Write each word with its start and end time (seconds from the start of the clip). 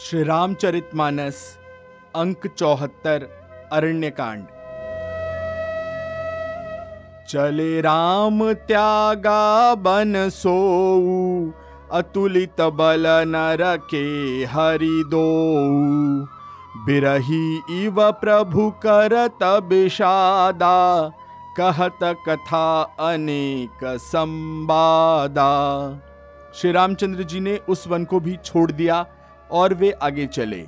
श्री 0.00 0.22
रामचरित 0.22 0.90
मानस 0.94 1.58
अंक 2.16 2.46
चौहत्तर, 2.46 3.26
अरण्यकांड। 3.72 4.44
चले 7.28 7.80
राम 7.80 8.52
त्यागा 8.52 9.74
बन 9.74 10.28
सोऊ, 10.28 11.50
अतुलित 11.92 12.60
बल 12.60 13.06
नर 13.28 13.76
के 13.76 14.04
हरि 14.44 15.04
दो 15.06 15.26
बिरही 16.86 17.62
इव 17.84 18.10
प्रभु 18.12 18.70
करत 18.70 19.42
विषादा 19.42 21.08
कहत 21.56 21.98
कथा 22.28 22.82
अनेक 23.00 23.84
संवादा। 23.84 25.52
श्री 26.54 26.72
रामचंद्र 26.72 27.22
जी 27.22 27.40
ने 27.40 27.60
उस 27.68 27.88
वन 27.88 28.04
को 28.04 28.20
भी 28.20 28.36
छोड़ 28.44 28.72
दिया। 28.72 29.06
और 29.52 29.74
वे 29.74 29.90
आगे 29.90 30.26
चले। 30.26 30.66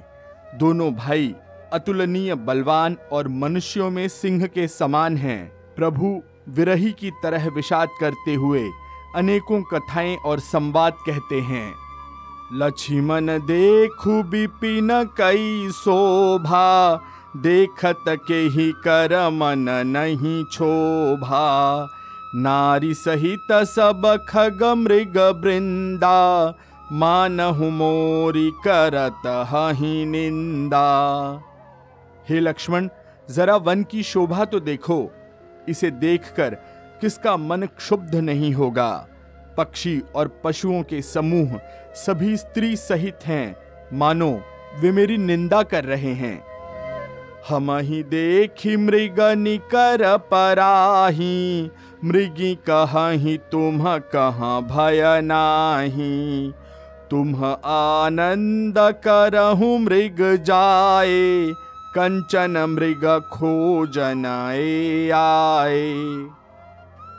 दोनों 0.54 0.94
भाई 0.94 1.34
अतुलनीय, 1.72 2.34
बलवान 2.34 2.96
और 3.12 3.28
मनुष्यों 3.28 3.90
में 3.90 4.08
सिंह 4.08 4.46
के 4.46 4.68
समान 4.68 5.16
हैं। 5.16 5.52
प्रभु 5.76 6.22
विरही 6.48 6.92
की 6.92 7.10
तरह 7.10 7.48
विषाद 7.48 7.88
करते 8.00 8.34
हुए 8.34 8.68
अनेकों 9.16 9.62
कथाएँ 9.62 10.16
और 10.16 10.38
संवाद 10.38 10.92
कहते 11.06 11.40
हैं। 11.40 11.74
लक्ष्मण 12.54 13.26
देखु 13.26 14.22
बिपिन 14.22 14.88
कई 15.18 15.70
शोभा, 15.70 16.96
देखत 17.36 18.04
के 18.08 18.40
ही 18.48 18.72
कर 18.72 19.28
मन 19.30 19.84
नहीं 19.86 20.44
छोभा। 20.44 21.88
नारी 22.34 22.94
सहित 22.94 23.52
सब 23.52 24.02
खग 24.28 24.62
मृग 24.76 25.18
वृंदा 25.44 26.18
मानहु 26.94 27.70
मोरी 27.70 28.50
करत 28.50 29.22
ही 29.76 30.04
निंदा। 30.04 30.84
हे 32.28 32.40
लक्ष्मण, 32.40 32.88
जरा 33.30 33.56
वन 33.56 33.82
की 33.82 34.02
शोभा 34.02 34.44
तो 34.44 34.60
देखो। 34.60 35.10
इसे 35.68 35.90
देखकर 35.90 36.54
किसका 37.00 37.36
मन 37.36 37.62
क्षुब्ध 37.62 38.14
नहीं 38.14 38.54
होगा? 38.54 39.08
पक्षी 39.56 40.02
और 40.14 40.40
पशुओं 40.44 40.82
के 40.82 41.02
समूह 41.02 41.60
सभी 41.94 42.36
स्त्री 42.36 42.76
सहित 42.76 43.18
हैं। 43.24 43.56
मानो, 43.92 44.40
वे 44.78 44.92
मेरी 44.92 45.16
निंदा 45.18 45.62
कर 45.62 45.84
रहे 45.84 46.12
हैं। 46.12 46.44
हम 47.48 47.70
ही 47.70 48.02
देखी 48.02 48.76
मृग 48.76 49.20
निकर 49.20 50.18
पराही। 50.18 51.70
मृगी 52.04 52.54
कहा 52.54 53.10
ही, 53.10 53.38
तुम 53.38 53.98
कहाँ 53.98 54.62
भय 54.62 55.20
नाही। 55.24 56.52
तुम 57.12 57.44
आनंद 57.64 58.74
करहु 58.78 59.78
मृग 59.78 60.20
जाए, 60.44 61.52
कंचन 61.94 62.56
मृग 62.68 63.04
खोजन 63.32 64.24
आए। 64.26 65.10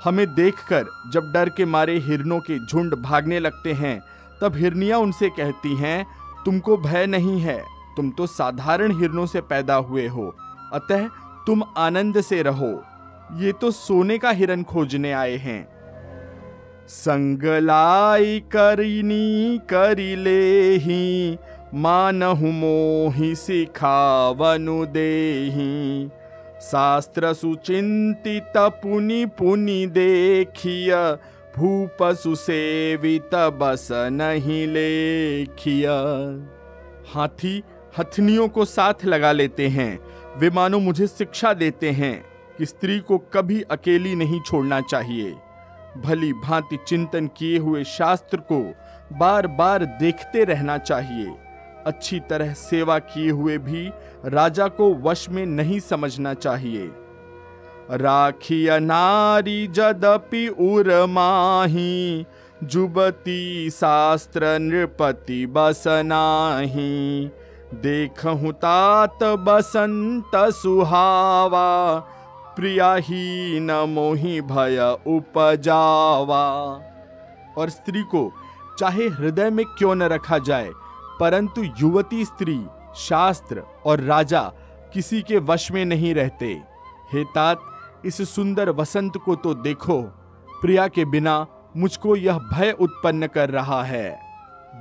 हमें 0.04 0.34
देखकर 0.36 0.86
जब 1.14 1.32
डर 1.34 1.50
के 1.50 1.66
मारे 1.66 1.98
हिरनों 1.98 2.40
के 2.40 2.58
झुंड 2.68 2.96
भागने 2.96 3.40
लगते 3.40 3.74
हैं, 3.74 4.00
तब 4.42 4.56
हिरनियाँ 4.56 5.00
उनसे 5.00 5.30
कहती 5.30 5.76
हैं, 5.76 6.06
तुमको 6.46 6.78
भय 6.78 7.06
नहीं 7.06 7.40
है, 7.42 7.64
तुम 7.96 8.10
तो 8.10 8.28
साधारण 8.28 9.00
हिरनों 9.00 9.26
से 9.26 9.42
पैदा 9.42 9.76
हुए 9.76 10.08
हो, 10.08 10.36
अतः 10.74 11.08
तुम 11.48 11.64
आनंद 11.78 12.22
से 12.22 12.42
रहो। 12.42 12.84
ये 13.38 13.52
तो 13.52 13.72
सोने 13.72 14.18
का 14.18 14.30
हिरन 14.30 14.64
खोजने 14.64 15.12
आए 15.12 15.38
हैं। 15.38 15.73
संगलाई 16.88 18.40
करिनी 18.40 19.58
करिले 19.70 20.76
ही 20.76 21.38
मानहु 21.74 22.48
मोहि 22.48 23.36
सिखावनु 23.36 24.86
देही। 24.86 26.08
शास्त्र 26.62 27.34
सुचिंतित 27.34 28.54
पुनि 28.58 29.26
पुनि 29.26 29.86
देखिय 29.88 31.18
भूप 31.58 31.98
सुसेवित 32.04 33.36
बस 33.36 33.88
नहीं 33.92 34.68
लेखिया। 34.68 35.98
हाथी 37.14 37.64
हथनियों 38.00 38.48
को 38.48 38.66
साथ 38.66 39.06
लगा 39.06 39.32
लेते 39.32 39.68
हैं, 39.68 40.00
वे 40.38 40.50
मानो 40.50 40.80
मुझे 40.80 41.08
शिक्षा 41.08 41.54
देते 41.54 41.92
हैं 41.92 42.26
कि 42.58 42.66
स्त्री 42.66 43.00
को 43.00 43.18
कभी 43.18 43.62
अकेली 43.62 44.16
नहीं 44.16 44.42
छोड़ना 44.42 44.82
चाहिए। 44.82 45.36
भली 45.98 46.34
भांति 46.34 46.78
चिंतन 46.88 47.28
किए 47.28 47.58
हुए 47.58 47.84
शास्त्र 47.84 48.38
को 48.52 48.60
बार 49.18 49.48
बार 49.48 49.86
देखते 50.00 50.44
रहना 50.44 50.78
चाहिए। 50.78 51.36
अच्छी 51.86 52.20
तरह 52.20 52.54
सेवा 52.54 53.00
किए 53.00 53.32
हुए 53.32 53.58
भी 53.58 53.88
राजा 54.26 54.68
को 54.68 54.94
वश 54.96 55.30
में 55.30 55.46
नहीं 55.46 55.80
समझना 55.80 56.34
चाहिए। 56.34 56.92
राखिय 57.92 58.80
नारी 58.80 59.68
जदपि 59.68 60.48
उर 60.48 61.06
माही, 61.06 62.26
जुबती 62.64 63.70
शास्त्र 63.70 64.58
नृपति 64.60 65.46
बसनाही 65.46 67.32
देखहु 67.74 68.52
तात 68.52 69.24
बसंत 69.24 70.32
सुहावा 70.36 71.70
प्रिया 72.56 72.94
ही 72.96 73.60
न 73.60 73.72
मोहि 73.90 74.42
भय 74.42 74.80
उपजावा। 75.08 76.44
और 77.58 77.70
स्त्री 77.70 78.02
को 78.02 78.32
चाहे 78.80 79.08
हृदय 79.10 79.50
में 79.50 79.66
क्यों 79.78 79.96
न 79.96 80.04
रखा 80.04 80.38
जाए, 80.38 80.70
परंतु 81.20 81.64
युवती 81.80 82.26
स्त्री, 82.26 82.60
शास्त्र 82.96 83.64
और 83.86 84.00
राजा 84.00 84.42
किसी 84.94 85.22
के 85.22 85.38
वश 85.38 85.72
में 85.72 85.86
नहीं 85.86 86.14
रहते। 86.16 86.48
हे 87.14 87.24
तात, 87.26 87.62
इस 88.06 88.22
सुंदर 88.36 88.70
वसंत 88.70 89.18
को 89.18 89.36
तो 89.36 89.54
देखो। 89.54 90.02
प्रिया 90.62 90.88
के 90.88 91.06
बिना 91.06 91.46
मुझको 91.78 92.16
यह 92.16 92.38
भय 92.54 92.76
उत्पन्न 92.80 93.28
कर 93.28 93.50
रहा 93.50 93.84
है। 93.84 94.20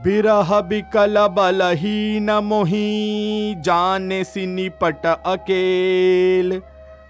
बिरह 0.04 0.60
बिकल 0.60 1.26
बलहीन 1.28 2.30
मोही, 2.30 3.54
जाने 3.58 4.22
सी 4.24 4.46
निपट 4.46 5.06
अकेल। 5.06 6.60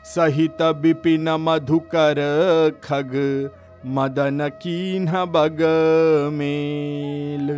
सहित 0.04 0.62
बिपिन 0.82 1.28
मधुकर 1.40 2.18
खग 2.84 3.12
मदन 3.86 4.48
कीन्ह 4.52 5.24
बग 5.24 5.58
मेल। 6.32 7.50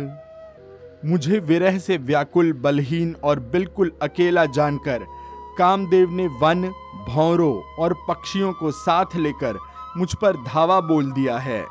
मुझे 1.05 1.39
विरह 1.39 1.77
से 1.77 1.97
व्याकुल, 1.97 2.51
बलहीन 2.53 3.15
और 3.23 3.39
बिल्कुल 3.51 3.91
अकेला 4.01 4.45
जानकर 4.45 5.05
कामदेव 5.57 6.11
ने 6.11 6.27
वन, 6.41 6.61
भौरों 7.09 7.55
और 7.79 7.93
पक्षियों 8.09 8.53
को 8.53 8.71
साथ 8.71 9.15
लेकर 9.15 9.57
मुझ 9.97 10.13
पर 10.13 10.37
धावा 10.43 10.79
बोल 10.81 11.11
दिया 11.11 11.37
है। 11.37 11.61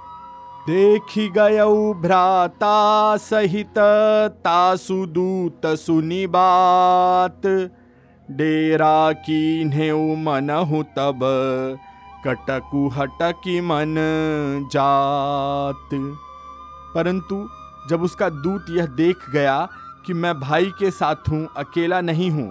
देखी 0.68 1.28
गयऊ 1.28 1.92
भ्राता 1.94 3.16
सहित 3.16 3.78
तासु 4.44 5.06
दूत 5.06 5.66
सुनी 5.66 6.26
बात 6.26 7.46
डेरा 8.28 9.12
की 9.12 9.64
मनहु 10.16 10.82
तब, 10.82 11.20
कटकु 12.26 12.86
हटकी 12.88 13.60
मन 13.60 13.94
जात। 14.72 15.88
परंतु 16.94 17.48
जब 17.88 18.02
उसका 18.02 18.28
दूत 18.28 18.66
यह 18.70 18.86
देख 18.86 19.30
गया 19.30 19.68
कि 20.06 20.12
मैं 20.12 20.40
भाई 20.40 20.70
के 20.78 20.90
साथ 20.90 21.28
हूँ, 21.28 21.48
अकेला 21.56 22.00
नहीं 22.00 22.30
हूँ, 22.30 22.50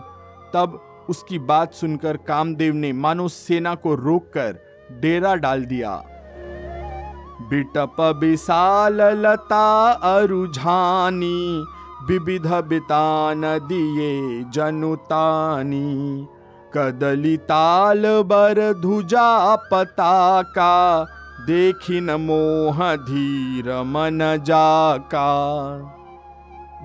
तब 0.54 0.80
उसकी 1.10 1.40
बात 1.40 1.74
सुनकर 1.74 2.18
कामदेव 2.18 2.74
ने 2.74 2.94
मानो 2.94 3.28
सेना 3.28 3.76
को 3.76 3.96
रोककर 3.96 4.60
डेरा 5.02 5.36
डाल 5.36 5.66
दिया। 5.66 5.96
बिटप 7.50 7.96
विशाल 8.20 9.02
लता 9.02 9.92
अरुझानी 9.92 11.66
विविध 12.08 12.48
बितान 12.48 13.42
दिए 13.42 14.44
जनुतानी 14.44 16.28
कदली 16.74 17.38
ताल 17.38 18.02
बर 18.06 18.74
धुजा 18.82 19.56
पताका 19.56 21.04
देखी 21.48 22.02
न 22.02 22.12
मोह 22.12 22.96
धीर 22.96 23.82
मन 23.84 24.44
जाका। 24.44 25.30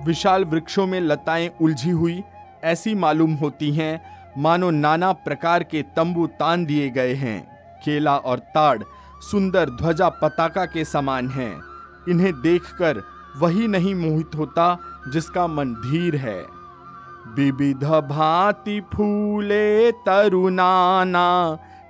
विशाल 0.05 0.45
वृक्षों 0.45 0.87
में 0.87 0.99
लताएँ 1.01 1.49
उलझी 1.61 1.89
हुई, 1.89 2.23
ऐसी 2.63 2.95
मालूम 2.95 3.33
होती 3.33 3.71
हैं, 3.71 4.01
मानो 4.37 4.71
नाना 4.71 5.11
प्रकार 5.11 5.63
के 5.63 5.81
तंबू 5.81 6.27
तान 6.27 6.65
दिए 6.65 6.89
गए 6.89 7.13
हैं, 7.13 7.39
केला 7.85 8.17
और 8.17 8.39
ताड़, 8.39 8.83
सुंदर 9.21 9.69
ध्वजा 9.69 10.09
पताका 10.09 10.65
के 10.65 10.85
समान 10.85 11.29
हैं। 11.29 11.61
इन्हें 12.09 12.33
देखकर 12.41 13.03
वही 13.37 13.67
नहीं 13.67 13.95
मोहित 13.95 14.31
होता 14.37 14.77
जिसका 15.07 15.47
मन 15.47 15.73
धीर 15.73 16.15
है। 16.15 16.39
विविध 17.35 17.83
भांति 17.83 18.79
फूले 18.93 19.91
तरुनाना 19.91 21.27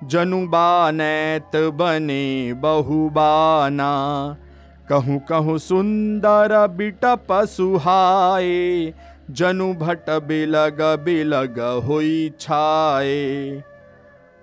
जनुबानैत 0.04 1.56
बने 1.56 2.54
बहुबाना। 2.54 3.92
कहूँ 4.90 5.20
कहूँ, 5.20 5.58
सुंदर 5.58 6.68
बिटप 6.68 7.28
सुहाए 7.32 8.94
जनु 9.32 9.74
भट 9.74 10.10
बेलग 10.10 10.82
बेलग 11.06 11.60
होई 11.86 12.32
छाए। 12.40 13.64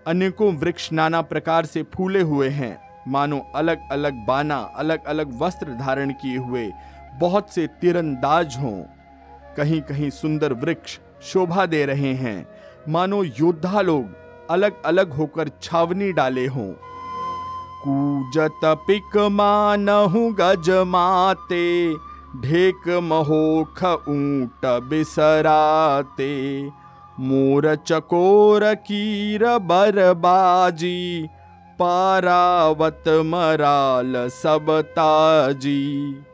अनेकों 0.06 0.52
वृक्ष 0.54 0.92
नाना 0.92 1.22
प्रकार 1.22 1.64
से 1.64 1.82
फूले 1.94 2.20
हुए 2.22 2.48
हैं। 2.48 2.76
मानो 3.08 3.40
अलग 3.54 3.78
अलग 3.92 4.24
बाना 4.26 4.56
अलग 4.76 5.04
अलग 5.04 5.38
वस्त्र 5.42 5.66
धारण 5.66 6.10
किए 6.12 6.36
हुए 6.38 6.70
बहुत 7.18 7.50
से 7.50 7.66
तीरंदाज 7.66 8.56
हों। 8.58 8.82
कहीं 9.56 9.80
कहीं 9.80 10.10
सुंदर 10.10 10.52
वृक्ष 10.52 10.98
शोभा 11.22 11.66
दे 11.66 11.84
रहे 11.86 12.12
हैं। 12.14 12.46
मानो 12.88 13.24
योद्धा 13.24 13.80
लोग 13.80 14.48
अलग 14.50 14.82
अलग 14.84 15.12
होकर 15.12 15.48
छावनी 15.62 16.12
डाले 16.12 16.46
हों। 16.46 16.72
कूजत 17.82 18.60
पिक 18.64 19.16
मानहु 19.16 20.30
गज 20.30 20.70
माते, 20.86 21.94
ढेक 22.40 22.88
महोख 23.02 23.82
ऊँट 24.08 24.66
बिसराते। 24.66 26.32
मोर 27.20 27.74
चकोर 27.74 28.74
कीर 28.74 29.46
बरबाजी, 29.58 31.28
पारावत 31.78 33.04
मराल 33.08 34.28
सब 34.28 34.66
ताजी। 34.90 36.25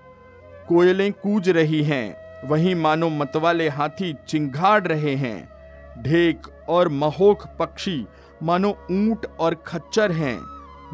कोयलें 0.69 1.12
कूज 1.12 1.49
रही 1.49 1.82
हैं, 1.82 2.17
वहीं 2.49 2.75
मानो 2.75 3.09
मतवाले 3.11 3.69
हाथी 3.69 4.12
चिंगाड़ 4.29 4.82
रहे 4.82 5.14
हैं। 5.17 6.03
ढेक 6.03 6.47
और 6.69 6.88
महोख 6.88 7.47
पक्षी 7.59 8.05
मानो 8.43 8.69
ऊँट 8.91 9.26
और 9.41 9.55
खच्चर 9.67 10.12
हैं। 10.12 10.38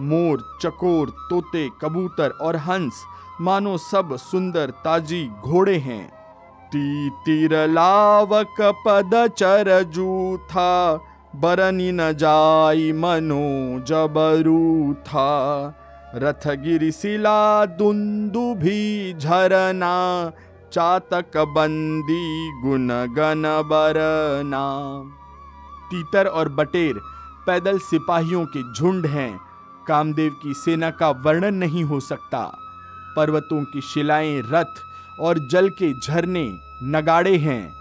मोर, 0.01 0.43
चकोर, 0.63 1.11
तोते, 1.31 1.69
कबूतर 1.81 2.31
और 2.31 2.57
हंस 2.57 3.03
मानो 3.41 3.77
सब 3.79 4.17
सुंदर 4.17 4.71
ताजी 4.85 5.25
घोड़े 5.43 5.77
हैं। 5.79 6.07
ती 6.69 7.11
तीर 7.11 7.55
लावक 7.69 8.61
पद 8.87 9.11
चर 9.39 9.83
जूथा, 9.83 10.95
बरनी 11.37 11.91
न 11.93 12.13
जाई 12.13 12.93
मनो 12.93 13.81
जबरू 13.81 14.95
था 14.95 15.29
रथ 16.15 16.49
गिरी 16.49 16.93
सिला 16.93 17.67
दुंदु 17.67 18.55
भी 18.55 19.15
झरना, 19.15 20.31
चातक 20.73 21.37
बंदी 21.37 22.51
गुन 22.63 22.89
गन 22.89 23.63
बरना। 23.67 25.03
तीतर 25.91 26.27
और 26.27 26.49
बटेर 26.49 26.95
पैदल 27.47 27.79
सिपाहियों 27.79 28.47
के 28.47 28.73
झुंड 28.73 29.07
हैं। 29.07 29.41
कामदेव 29.89 30.37
की 30.43 30.55
सेना 30.55 30.91
का 30.91 31.11
वर्णन 31.11 31.55
नहीं 31.55 31.85
हो 31.85 32.01
सकता। 32.01 32.59
पर्वतों 33.17 33.65
की 33.65 33.81
शिलाएँ 33.81 34.43
रथ 34.53 34.75
और 35.21 35.39
जल 35.39 35.69
के 35.69 36.01
झरने 36.01 36.59
नगाड़े 36.83 37.37
हैं। 37.37 37.73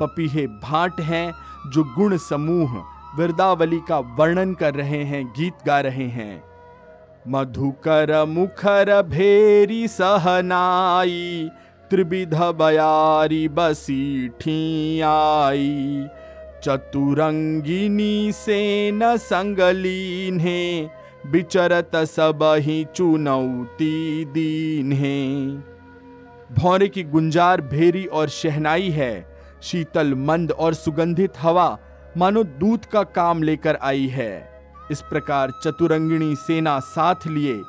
पपीहे 0.00 0.46
भाट 0.46 1.00
हैं, 1.00 1.34
जो 1.66 1.84
गुण 1.84 2.16
समूह, 2.16 2.84
वृदावली 3.16 3.80
का 3.88 3.98
वर्णन 3.98 4.54
कर 4.54 4.74
रहे 4.74 5.04
हैं, 5.04 5.26
गीत 5.26 5.54
गा 5.66 5.80
रहे 5.80 6.08
हैं। 6.08 6.55
मधुकर 7.28 8.24
मुखर 8.24 9.02
भेरी 9.02 9.88
सहनाई 9.88 11.50
त्रिविध 11.90 12.34
बयारी 12.34 13.48
बसी 13.48 14.28
ठियाई 14.28 16.06
चतुरंगिनी 16.64 18.32
सेन 18.32 19.16
संगलीन 19.16 20.40
है 20.40 20.90
बिचरत 21.26 21.96
सब 21.96 22.42
ही 22.58 22.86
चुनौती 22.94 24.24
दीन 24.24 24.92
है 24.92 25.22
भौरे 26.52 26.88
की 26.88 27.02
गुंजार 27.02 27.60
भेरी 27.60 28.04
और 28.06 28.28
शहनाई 28.28 28.90
है, 28.90 29.26
शीतल 29.62 30.14
मंद 30.14 30.52
और 30.52 30.74
सुगंधित 30.74 31.32
हवा 31.38 31.78
मानो 32.16 32.44
दूत 32.44 32.84
का 32.84 33.02
काम 33.02 33.42
लेकर 33.42 33.78
आई 33.82 34.06
है। 34.06 34.55
इस 34.90 35.00
प्रकार 35.02 35.52
चतुरंगिणी 35.64 36.34
सेना 36.36 36.78
साथ 36.80 37.26
लिए, 37.26 37.62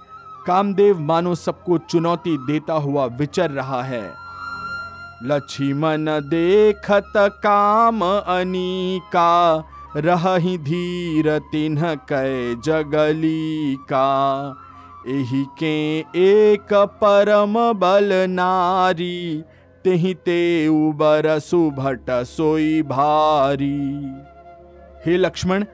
कामदेव 0.48 1.00
मानो 1.00 1.36
सबको 1.36 1.78
चुनौती 1.78 2.38
देता 2.48 2.74
हुआ 2.74 3.06
विचर 3.19 3.52
रहा 3.52 3.81
है। 3.84 4.04
लक्ष्मण 5.24 6.06
देखत 6.30 7.14
काम 7.18 8.02
अनीका, 8.02 9.64
रही 9.98 10.58
धीर 10.58 11.38
तिन्ह 11.52 11.94
कै 12.12 12.56
जगली 12.56 13.75
का 13.75 14.08
एही 15.08 15.44
के 15.60 16.00
एक 16.19 16.74
परम 17.02 17.54
बल 17.74 18.14
नारी, 18.30 19.44
तेहि 19.86 20.14
ते 20.25 20.68
उबर 20.68 21.40
सुभट 21.40 22.10
सोई 22.25 22.81
भारी। 22.81 23.80
हे 25.06 25.18
लक्ष्मण 25.18 25.66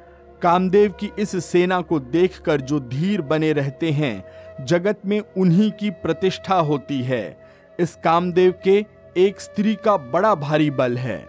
कामदेव 0.43 0.91
की 0.91 1.11
इस 1.19 1.45
सेना 1.45 1.81
को 1.81 1.99
देखकर 1.99 2.61
जो 2.61 2.79
धीर 2.79 3.21
बने 3.21 3.53
रहते 3.53 3.91
हैं, 3.91 4.25
जगत 4.65 4.99
में 5.05 5.21
उन्हीं 5.37 5.71
की 5.71 5.89
प्रतिष्ठा 5.89 6.55
होती 6.55 7.01
है। 7.01 7.37
इस 7.79 7.97
कामदेव 8.03 8.53
के 8.63 8.85
एक 9.17 9.41
स्त्री 9.41 9.75
का 9.75 9.97
बड़ा 9.97 10.35
भारी 10.35 10.71
बल 10.71 10.97
है। 10.97 11.27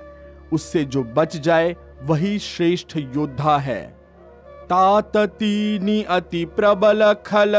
उससे 0.52 0.84
जो 0.84 1.02
बच 1.02 1.37
जाए, 1.37 1.76
वही 2.02 2.38
श्रेष्ठ 2.38 2.96
योद्धा 2.96 3.58
है। 3.58 3.96
ताततीनी 4.64 6.02
अति 6.02 6.44
प्रबल 6.44 7.12
खल, 7.12 7.52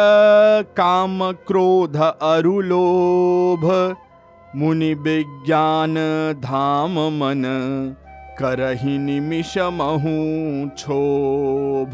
काम 0.77 1.31
क्रोध 1.31 1.95
अरुलोभ, 2.21 3.95
मुनि 4.55 4.93
विज्ञान 4.93 5.95
धाम 6.43 6.99
मन। 6.99 7.95
करही 8.39 8.97
निमिष 8.97 9.57
महू 9.57 10.15
क्षोभ। 10.69 11.93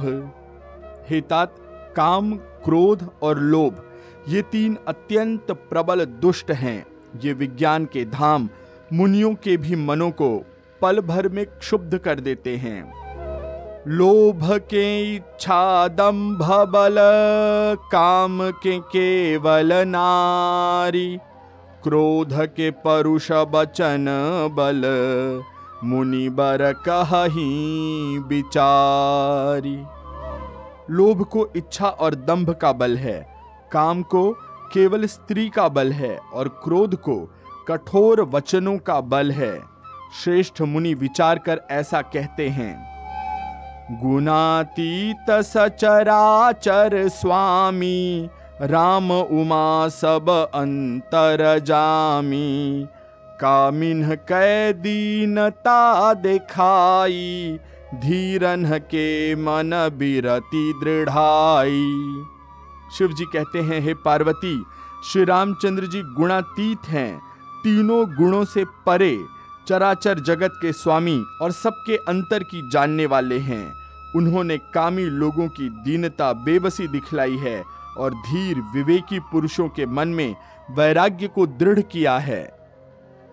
हितात 1.10 1.56
काम, 1.96 2.32
क्रोध 2.36 3.10
और 3.22 3.40
लोभ, 3.40 3.84
ये 4.28 4.42
तीन 4.42 4.78
अत्यंत 4.88 5.52
प्रबल 5.52 6.06
दुष्ट 6.06 6.52
हैं। 6.52 6.86
ये 7.24 7.34
विज्ञान 7.34 7.86
के 7.86 8.06
धाम, 8.06 8.50
मुनियों 8.94 9.34
के 9.34 9.58
भी 9.58 9.76
मनों 9.76 10.10
को 10.12 10.46
पल 10.82 11.00
भर 11.00 11.28
में 11.30 11.46
क्षुब्ध 11.46 11.98
कर 11.98 12.20
देते 12.20 12.56
हैं। 12.58 13.02
लोभ 13.88 14.58
के 14.58 15.16
इच्छा 15.16 15.88
दम्भ 15.88 16.44
बल, 16.70 16.96
काम 17.92 18.52
के 18.52 18.80
केवल 18.80 19.74
नारी, 19.74 21.18
क्रोध 21.84 22.34
के 22.34 22.72
परुष 22.72 23.32
बचन 23.32 24.06
बल। 24.54 24.82
मुनि 25.84 26.30
बर 26.30 26.62
कही 26.88 28.18
विचारी 28.28 29.76
लोभ 30.90 31.24
को 31.24 31.48
इच्छा 31.56 31.88
और 31.88 32.16
दंभ 32.16 32.50
का 32.52 32.72
बल 32.72 32.98
है, 32.98 33.20
काम 33.72 34.02
को 34.04 34.32
केवल 34.74 35.06
स्त्री 35.06 35.48
का 35.50 35.68
बल 35.70 35.92
है 35.92 36.16
और 36.34 36.48
क्रोध 36.64 36.96
को 37.00 37.18
कठोर 37.68 38.22
वचनों 38.24 38.78
का 38.78 39.00
बल 39.02 39.32
है। 39.32 39.58
श्रेष्ठ 40.24 40.62
मुनि 40.62 40.94
विचार 40.94 41.40
कर 41.40 41.62
ऐसा 41.72 42.02
कहते 42.02 42.48
हैं, 42.50 42.74
गुणातीत 44.02 45.32
सचराचर 45.44 47.08
स्वामी, 47.10 48.30
राम 48.62 49.12
उमा 49.12 49.88
सब 49.90 50.30
अंतर 50.56 51.60
जामी 51.60 52.88
कामिन 53.42 54.16
कै 54.16 54.74
दीनता 54.74 56.14
दिखाई, 56.14 57.58
धीरन 57.96 58.78
के 58.78 59.36
मन 59.36 59.72
बिरति 59.98 60.74
दृढ़ाई। 60.84 62.24
शिव 62.98 63.14
जी 63.14 63.26
कहते 63.26 63.60
हैं, 63.60 63.82
हे 63.82 63.94
पार्वती, 63.94 64.64
श्री 65.04 65.24
रामचंद्र 65.24 65.86
जी 65.86 66.02
गुणातीत 66.02 66.88
हैं, 66.88 67.22
तीनों 67.64 68.06
गुणों 68.16 68.46
से 68.46 68.66
परे 68.86 69.18
चराचर 69.68 70.20
जगत 70.20 70.52
के 70.62 70.72
स्वामी 70.74 71.24
और 71.42 71.52
सबके 71.52 71.96
अंतर 71.96 72.44
की 72.44 72.70
जानने 72.70 73.06
वाले 73.06 73.40
हैं। 73.40 73.74
उन्होंने 74.16 74.58
कामी 74.58 75.04
लोगों 75.04 75.48
की 75.48 75.70
दीनता 75.70 76.34
बेबसी 76.34 76.88
दिखलाई 76.88 77.36
है 77.36 77.64
और 77.98 78.14
धीर 78.14 78.60
विवेकी 78.76 79.20
पुरुषों 79.20 79.70
के 79.70 79.86
मन 79.86 80.08
में 80.08 80.36
वैराग्य 80.72 81.28
को 81.28 81.46
दृढ़ 81.48 81.80
किया 81.80 82.18
है। 82.18 82.61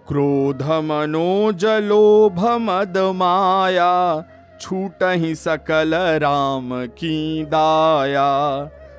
क्रोध 0.09 0.63
मनोज 0.63 1.65
लोभ 1.65 2.39
मद 2.61 2.97
माया 3.15 4.25
छूट 4.61 5.03
ही 5.03 5.35
सकल 5.35 5.95
राम 6.19 6.71
की 6.87 7.45
दाया। 7.45 8.29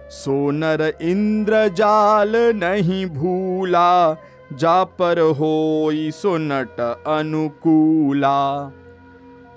सोनर 0.09 0.81
इंद्र 1.01 1.67
जाल 1.67 2.35
नहीं 2.55 3.05
भूला, 3.05 4.13
जा 4.53 4.83
पर 4.83 5.19
हो 5.19 5.89
सुनट 6.11 6.79
अनुकूला। 7.07 8.59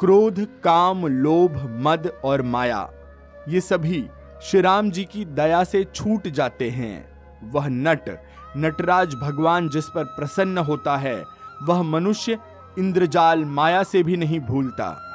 क्रोध, 0.00 0.40
काम, 0.64 1.06
लोभ, 1.06 1.60
मद 1.86 2.12
और 2.24 2.42
माया, 2.42 2.88
ये 3.48 3.60
सभी 3.60 4.04
श्री 4.42 4.60
राम 4.60 4.90
जी 4.90 5.04
की 5.04 5.24
दया 5.24 5.62
से 5.64 5.84
छूट 5.84 6.28
जाते 6.28 6.70
हैं। 6.70 6.96
वह 7.52 7.68
नट, 7.68 8.08
नटराज 8.56 9.14
भगवान 9.14 9.68
जिस 9.68 9.84
पर 9.84 10.04
प्रसन्न 10.04 10.58
होता 10.58 10.96
है 10.96 11.41
वह 11.68 11.82
मनुष्य 11.82 12.38
इंद्रजाल 12.78 13.44
माया 13.44 13.82
से 13.82 14.02
भी 14.02 14.16
नहीं 14.16 14.40
भूलता। 14.40 15.08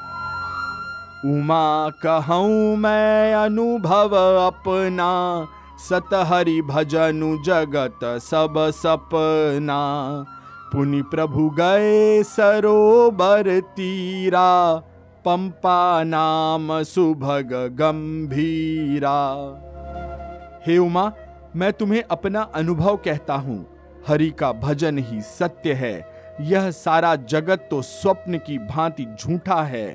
उमा 1.25 1.89
कहूँ 1.89 2.77
मैं 2.77 3.33
अनुभव 3.35 4.15
अपना, 4.47 5.47
सतहरि 5.89 6.61
भजनु 6.61 7.37
जगत 7.43 7.99
सब 8.03 8.53
सपना। 8.57 9.79
पुनि 10.73 11.01
प्रभु 11.01 11.49
गए 11.49 12.23
सरोवर 12.23 13.59
तीरा, 13.59 14.75
पंपा 15.25 16.03
नाम 16.03 16.83
सुभग 16.83 17.49
गंभीरा। 17.53 19.19
हे 20.67 20.77
उमा, 20.77 21.11
मैं 21.55 21.73
तुम्हें 21.73 22.03
अपना 22.11 22.41
अनुभव 22.41 22.95
कहता 22.95 23.33
हूँ। 23.33 23.65
हरि 24.07 24.29
का 24.29 24.51
भजन 24.51 24.97
ही 24.97 25.21
सत्य 25.21 25.73
है। 25.73 26.16
यह 26.41 26.71
सारा 26.71 27.15
जगत 27.15 27.67
तो 27.71 27.81
स्वप्न 27.81 28.37
की 28.37 28.57
भांति 28.57 29.05
झूठा 29.19 29.61
है। 29.61 29.87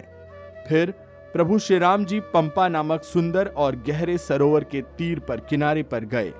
फिर 0.68 0.90
प्रभु 1.32 1.58
श्री 1.58 1.78
राम 1.78 2.04
जी 2.04 2.20
पंपा 2.20 2.68
नामक 2.68 3.02
सुंदर 3.02 3.46
और 3.46 3.76
गहरे 3.76 4.18
सरोवर 4.18 4.64
के 4.64 4.80
तीर 4.80 5.18
पर 5.18 5.40
किनारे 5.40 5.82
पर 5.82 6.04
गए। 6.04 6.32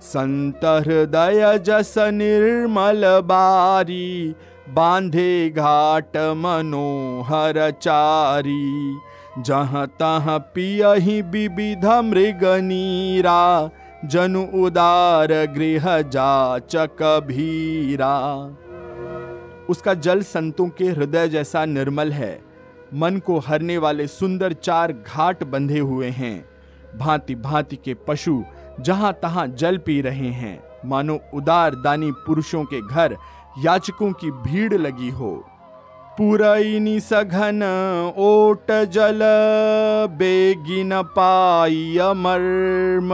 संत 0.00 0.64
हृदय 0.64 1.58
जस 1.58 1.94
निर्मल 1.98 3.02
बारी, 3.24 4.34
बांधे 4.68 5.50
घाट 5.50 6.16
मनोहर 6.16 7.70
चारी। 7.70 8.96
जहाँ 9.38 9.86
तहाँ 9.86 10.38
पियही 10.54 11.20
विविध 11.22 11.84
मृग 12.04 12.44
नीरा, 12.44 13.70
जनु 14.04 14.46
उदार 14.54 15.32
गृह 15.46 16.00
जाचक 16.02 17.02
भीरा। 17.26 18.18
उसका 19.72 19.94
जल 19.94 20.22
संतों 20.22 20.68
के 20.68 20.84
हृदय 20.84 21.28
जैसा 21.28 21.64
निर्मल 21.64 22.12
है। 22.12 22.32
मन 22.94 23.18
को 23.18 23.38
हरने 23.38 23.78
वाले 23.78 24.06
सुंदर 24.06 24.52
चार 24.52 24.92
घाट 24.92 25.44
बंधे 25.44 25.78
हुए 25.78 26.08
हैं। 26.10 26.34
भांति 26.98 27.34
भांति 27.34 27.76
के 27.76 27.94
पशु 28.08 28.42
जहाँ 28.80 29.12
तहां 29.22 29.50
जल 29.52 29.78
पी 29.78 30.00
रहे 30.00 30.30
हैं। 30.32 30.58
मानो 30.84 31.18
उदार 31.34 31.74
दानी 31.74 32.10
पुरुषों 32.26 32.64
के 32.64 32.80
घर 32.80 33.16
याचकों 33.58 34.12
की 34.12 34.30
भीड़ 34.30 34.74
लगी 34.74 35.10
हो। 35.10 35.32
पुरैनी 36.18 36.98
सघन 37.00 37.62
ओट 38.18 38.70
जल 38.86 39.20
बेगिन 40.12 40.90
पाई 41.16 41.98
मर्म। 42.16 43.10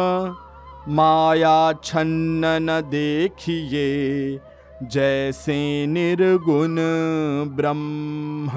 माया 0.95 1.73
छन्न 1.85 2.59
न 2.62 2.81
देखिए। 2.91 4.41
जैसे 4.83 5.87
निर्गुण 5.87 6.77
ब्रह्म। 7.57 8.51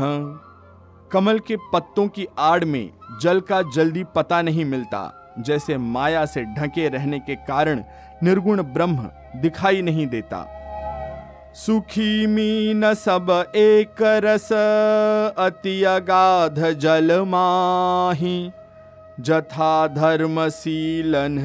कमल 1.12 1.40
के 1.40 1.56
पत्तों 1.74 2.08
की 2.08 2.28
आड़ 2.40 2.66
में 2.66 2.90
जल 3.22 3.40
का 3.40 3.62
जल्दी 3.76 4.04
पता 4.16 4.42
नहीं 4.42 4.66
मिलता, 4.66 5.34
जैसे 5.40 5.78
माया 5.78 6.26
से 6.26 6.44
ढके 6.44 6.88
रहने 6.90 7.20
के 7.20 7.36
कारण 7.36 7.84
निर्गुण 8.24 8.62
ब्रह्म 8.64 9.10
दिखाई 9.36 9.82
नहीं 9.82 10.08
देता। 10.08 10.46
सुखी 11.56 12.28
मीन 12.28 12.94
सब 12.94 13.52
एक 13.56 14.02
रस, 14.02 14.50
अति 15.38 15.84
अगाध 15.84 16.60
जल 16.72 17.20
माही। 17.22 18.52
जथा 19.20 19.88
धर्मशीलन 19.88 21.38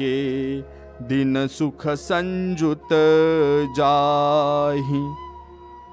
के 0.00 0.60
दिन 1.02 1.46
सुख 1.46 1.86
संजुत 1.86 2.88
जाही। 3.76 5.02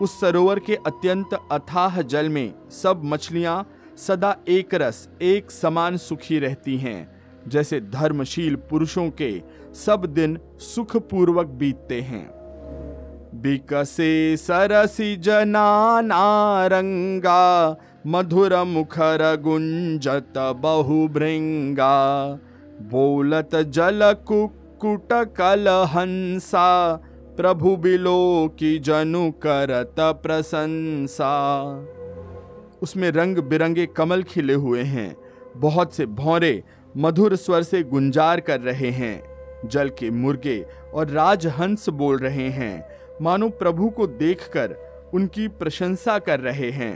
उस 0.01 0.19
सरोवर 0.21 0.59
के 0.59 0.75
अत्यंत 0.75 1.33
अथाह 1.51 2.01
जल 2.01 2.29
में 2.29 2.53
सब 2.71 3.01
मछलियाँ 3.05 3.67
सदा 3.97 4.35
एक 4.47 4.73
रस, 4.73 5.09
एक 5.21 5.51
समान 5.51 5.97
सुखी 5.97 6.39
रहती 6.39 6.77
हैं। 6.77 7.23
जैसे 7.47 7.81
धर्मशील 7.81 8.55
पुरुषों 8.55 9.09
के 9.09 9.41
सब 9.73 10.05
दिन 10.05 10.39
सुख 10.59 10.97
पूर्वक 10.97 11.45
बीतते 11.45 12.01
हैं। 12.01 12.29
बिकसे 13.35 14.37
सरसी 14.37 15.15
जना 15.15 16.01
नारंगा 16.01 17.77
मधुर 18.07 18.63
मुखर 18.63 19.41
गुंजत 19.41 20.33
बहु 20.37 21.07
भृंगा 21.07 22.27
बोलत 22.81 23.55
जल 23.55 24.13
कुकुट 24.27 24.62
कल 24.85 25.67
हंसा 25.67 26.95
प्रभु 27.37 27.75
बिलो 27.75 28.47
की 28.59 28.79
जनु 28.79 29.31
करत 29.31 29.95
प्रशंसा। 29.99 31.33
उसमें 32.81 33.11
रंग 33.11 33.37
बिरंगे 33.37 33.85
कमल 33.85 34.23
खिले 34.23 34.53
हुए 34.53 34.81
हैं, 34.81 35.15
बहुत 35.57 35.93
से 35.93 36.05
भौरे 36.05 36.63
मधुर 36.97 37.35
स्वर 37.35 37.63
से 37.63 37.83
गुंजार 37.83 38.39
कर 38.39 38.59
रहे 38.59 38.89
हैं, 38.89 39.23
जल 39.65 39.89
के 39.89 40.09
मुर्गे 40.09 40.65
और 40.93 41.07
राजहंस 41.07 41.89
बोल 41.89 42.17
रहे 42.17 42.49
हैं। 42.49 42.85
मानो 43.21 43.49
प्रभु 43.49 43.89
को 43.89 44.07
देखकर 44.07 44.75
उनकी 45.13 45.47
प्रशंसा 45.47 46.19
कर 46.19 46.39
रहे 46.39 46.71
हैं। 46.71 46.95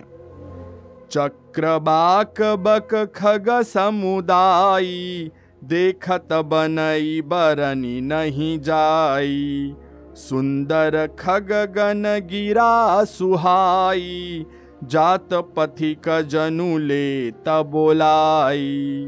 चक्रबाक 1.12 2.42
बक 2.42 3.14
खग 3.16 3.62
समुदाई 3.62 5.32
देखत 5.68 6.28
बनई 6.34 7.22
बरनी 7.22 8.02
नहीं 8.02 8.60
जाई। 8.60 9.76
सुंदर 10.16 11.08
खग 11.20 11.50
गन 11.76 12.04
गिरा 12.28 13.04
सुहाई। 13.04 14.46
जात 14.84 15.34
पथिक 15.34 16.10
जनु 16.22 16.78
ले 16.78 17.32
बोलाई 17.32 19.08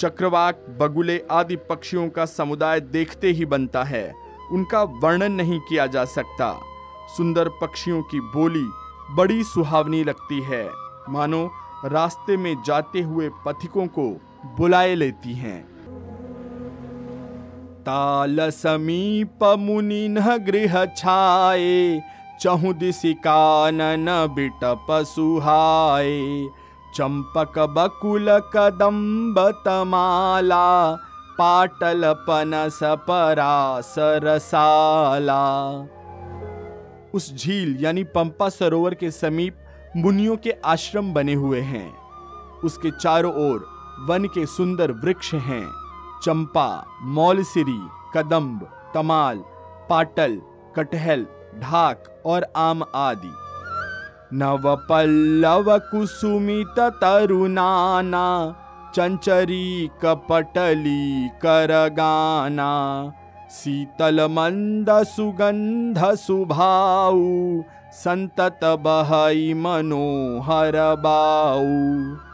चक्रवाक 0.00 0.66
बगुले 0.80 1.20
आदि 1.30 1.56
पक्षियों 1.56 2.08
का 2.08 2.24
समुदाय 2.24 2.80
देखते 2.80 3.30
ही 3.30 3.46
बनता 3.46 3.82
है। 3.84 4.14
उनका 4.52 4.82
वर्णन 4.82 5.32
नहीं 5.32 5.60
किया 5.60 5.86
जा 5.86 6.04
सकता। 6.04 6.52
सुंदर 7.16 7.48
पक्षियों 7.48 8.02
की 8.02 8.20
बोली 8.20 8.66
बड़ी 9.14 9.42
सुहावनी 9.44 10.04
लगती 10.04 10.40
है। 10.42 10.68
मानो 11.08 11.50
रास्ते 11.84 12.36
में 12.36 12.54
जाते 12.66 13.00
हुए 13.00 13.30
पथिकों 13.46 13.86
को 13.86 14.27
बुलाए 14.44 14.94
लेती 14.94 15.32
हैं। 15.34 15.60
ताल 17.82 18.50
समीप 18.50 19.44
मुनि 19.58 20.08
गृह 20.40 20.84
छाए 20.84 22.02
चहु 22.40 22.72
दिशि 22.72 23.14
कानन 23.14 24.06
बिटप 24.34 24.86
सुहाए 24.90 26.48
चंपक 26.94 27.58
बकुल 27.58 28.28
कदम्ब 28.54 29.38
तमाला, 29.66 30.94
पाटल 31.38 32.02
पनस 32.28 32.78
परासरसाला 32.82 34.14
उस 37.14 37.34
झील 37.34 37.76
यानी 37.80 38.04
पंपा 38.04 38.48
सरोवर 38.48 38.94
के 38.94 39.10
समीप 39.10 39.54
मुनियों 39.96 40.36
के 40.36 40.50
आश्रम 40.64 41.12
बने 41.14 41.34
हुए 41.34 41.60
हैं। 41.60 41.90
उसके 42.64 42.90
चारों 42.90 43.32
ओर 43.34 43.77
वन 44.06 44.24
के 44.24 44.46
सुंदर 44.46 44.92
वृक्ष 44.92 45.34
हैं। 45.34 45.70
चंपा, 46.22 46.86
मौलसिरी, 47.02 47.88
कदम्ब, 48.14 48.68
तमाल, 48.94 49.38
पाटल, 49.90 50.40
कटहल, 50.76 51.26
ढाक 51.58 52.22
और 52.26 52.46
आम 52.56 52.82
आदि। 52.94 53.32
नव 54.32 54.76
पल्लव 54.76 55.78
कुसुमित 55.78 56.80
तरुणाना, 56.80 58.54
चंचरी 58.94 59.90
कपटली 60.02 61.28
करगाना, 61.28 62.72
शीतल 63.50 64.26
मंद 64.26 64.86
सुगंध 64.90 66.14
सुभाऊ, 66.14 67.62
संतत 67.92 68.60
बहई 68.64 69.54
मनोहर 69.54 70.72
बाऊ। 70.76 72.27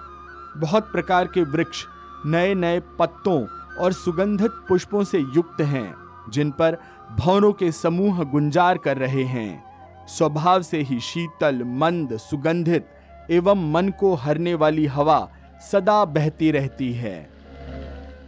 बहुत 0.56 0.92
प्रकार 0.92 1.26
के 1.26 1.42
वृक्ष 1.42 1.84
नए 2.26 2.54
नए 2.54 2.80
पत्तों 2.98 3.46
और 3.80 3.92
सुगंधित 3.92 4.50
पुष्पों 4.68 5.04
से 5.04 5.18
युक्त 5.18 5.60
हैं, 5.60 5.94
जिन 6.30 6.50
पर 6.50 6.78
भवनों 7.18 7.52
के 7.52 7.72
समूह 7.72 8.22
गुंजार 8.24 8.78
कर 8.78 8.96
रहे 8.96 9.24
हैं। 9.24 9.64
स्वभाव 10.08 10.62
से 10.62 10.78
ही 10.78 11.00
शीतल, 11.00 11.62
मंद, 11.64 12.16
सुगंधित 12.16 12.86
एवं 13.30 13.72
मन 13.72 13.88
को 13.88 14.14
हरने 14.14 14.54
वाली 14.54 14.86
हवा 14.86 15.28
सदा 15.72 16.04
बहती 16.04 16.50
रहती 16.50 16.92
है। 16.92 17.30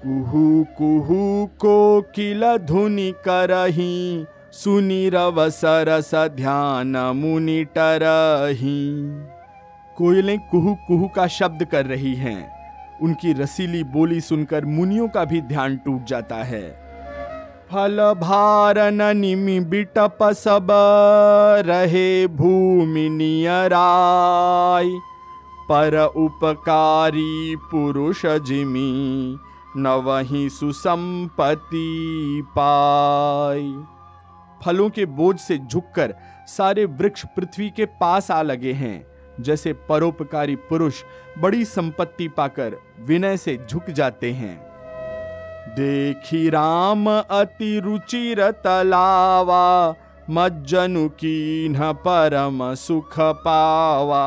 कुहू 0.02 0.66
कुहू 0.78 1.46
को 1.46 2.02
किल 2.14 2.56
धुनि 2.56 3.12
करही 3.24 4.26
सुनी 4.52 5.08
रव 5.08 5.50
सरस 5.50 6.14
ध्यान 6.14 6.96
मुनि 6.96 7.64
टरही। 7.64 8.92
कोयलें 9.98 10.38
कुहू 10.38 10.74
कुहू 10.86 11.08
का 11.08 11.26
शब्द 11.26 11.64
कर 11.64 11.86
रही 11.86 12.14
हैं। 12.14 12.40
उनकी 13.02 13.32
रसीली 13.32 13.84
बोली 13.84 14.20
सुनकर 14.20 14.64
मुनियों 14.64 15.08
का 15.08 15.24
भी 15.24 15.40
ध्यान 15.42 15.76
टूट 15.76 16.04
जाता 16.04 16.36
है। 16.36 16.62
फल 17.70 18.14
भारन 18.20 19.16
निमि 19.16 19.60
बिटप 19.60 20.18
सब 20.22 20.66
रहे 21.66 22.26
भूमि 22.26 23.08
नियराय 23.08 24.84
पर 25.68 25.96
उपकारी 26.16 27.56
पुरुष 27.70 28.26
जिमी 28.26 29.36
न 29.76 29.86
वही 30.04 30.48
सुसंपत्ति 30.48 31.88
पाई। 32.48 33.74
फलों 34.64 34.88
के 34.90 35.06
बोझ 35.06 35.38
से 35.40 35.58
झुककर 35.58 36.14
सारे 36.48 36.84
वृक्ष 36.84 37.24
पृथ्वी 37.26 37.70
के 37.70 37.84
पास 37.84 38.30
आ 38.30 38.42
लगे 38.42 38.72
हैं। 38.72 39.15
जैसे 39.40 39.72
परोपकारी 39.88 40.56
पुरुष 40.68 41.02
बड़ी 41.38 41.64
संपत्ति 41.64 42.28
पाकर 42.28 42.76
विनय 43.00 43.36
से 43.36 43.58
झुक 43.70 43.90
जाते 43.90 44.32
हैं। 44.32 44.56
देखी 45.70 46.48
राम 46.50 47.06
अति 47.10 47.78
रुचिर 47.84 48.50
तलावा 48.64 49.94
मज्जनु 50.30 51.08
की 51.08 51.68
न 51.68 51.92
परम 51.98 52.74
सुख 52.74 53.18
पावा। 53.20 54.24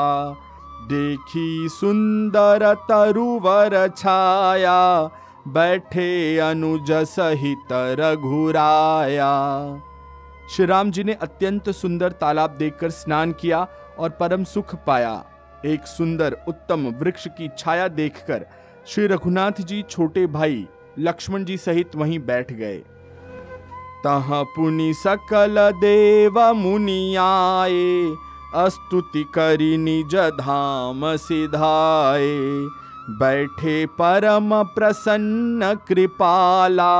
देखी 0.83 1.67
सुंदर 1.69 2.73
तरुवर 2.89 3.87
छाया, 3.87 5.03
बैठे 5.47 6.37
अनुज 6.39 6.91
सहित 6.91 7.67
रघुराया। 7.99 9.33
श्री 10.51 10.65
राम 10.65 10.91
जी 10.91 11.03
ने 11.03 11.13
अत्यंत 11.13 11.69
सुंदर 11.69 12.11
तालाब 12.11 12.49
देखकर 12.49 12.89
स्नान 12.89 13.31
किया 13.31 13.67
और 13.99 14.09
परम 14.09 14.43
सुख 14.43 14.75
पाया। 14.87 15.23
एक 15.65 15.87
सुंदर, 15.87 16.37
उत्तम 16.47 16.87
वृक्ष 16.99 17.27
की 17.27 17.49
छाया 17.57 17.87
देखकर 17.87 18.45
श्री 18.87 19.07
रघुनाथ 19.07 19.61
जी 19.61 19.81
छोटे 19.89 20.25
भाई 20.27 20.67
लक्ष्मण 20.99 21.45
जी 21.45 21.57
सहित 21.57 21.95
वहीं 21.95 22.19
बैठ 22.19 22.51
गए। 22.53 22.77
तह 24.03 24.29
पुनि 24.55 24.93
सकल 24.93 25.55
देव 25.75 26.39
मुनि 26.53 27.15
आए, 27.19 28.15
अस्तुति 28.55 29.23
करी 29.35 29.75
निज 29.77 30.15
धाम 30.39 31.01
सिधाए। 31.17 32.37
बैठे 33.19 33.85
परम 33.85 34.49
प्रसन्न 34.75 35.73
कृपाला, 35.87 36.95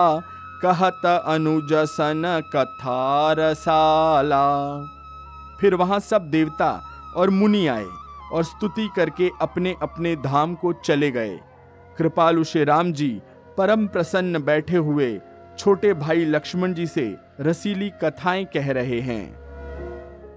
कहत 0.61 1.05
अनुजसन 1.05 2.41
कथा 2.55 3.33
रसाला। 3.33 4.45
फिर 5.59 5.75
वहाँ 5.75 5.99
सब 5.99 6.29
देवता 6.31 6.69
और 7.15 7.29
मुनि 7.29 7.67
आए 7.67 7.85
और 8.31 8.43
स्तुति 8.43 8.89
करके 8.95 9.29
अपने 9.41 9.75
अपने 9.81 10.15
धाम 10.15 10.55
को 10.55 10.73
चले 10.73 11.11
गए। 11.11 11.39
कृपालु 11.97 12.43
श्री 12.43 12.63
राम 12.63 12.93
जी 12.93 13.21
परम 13.57 13.87
प्रसन्न 13.87 14.43
बैठे 14.43 14.77
हुए 14.77 15.19
छोटे 15.57 15.93
भाई 15.93 16.25
लक्ष्मण 16.25 16.73
जी 16.73 16.87
से 16.87 17.15
रसीली 17.39 17.89
कथाएँ 17.89 18.45
कह 18.45 18.71
रहे 18.71 18.99
हैं। 19.01 19.39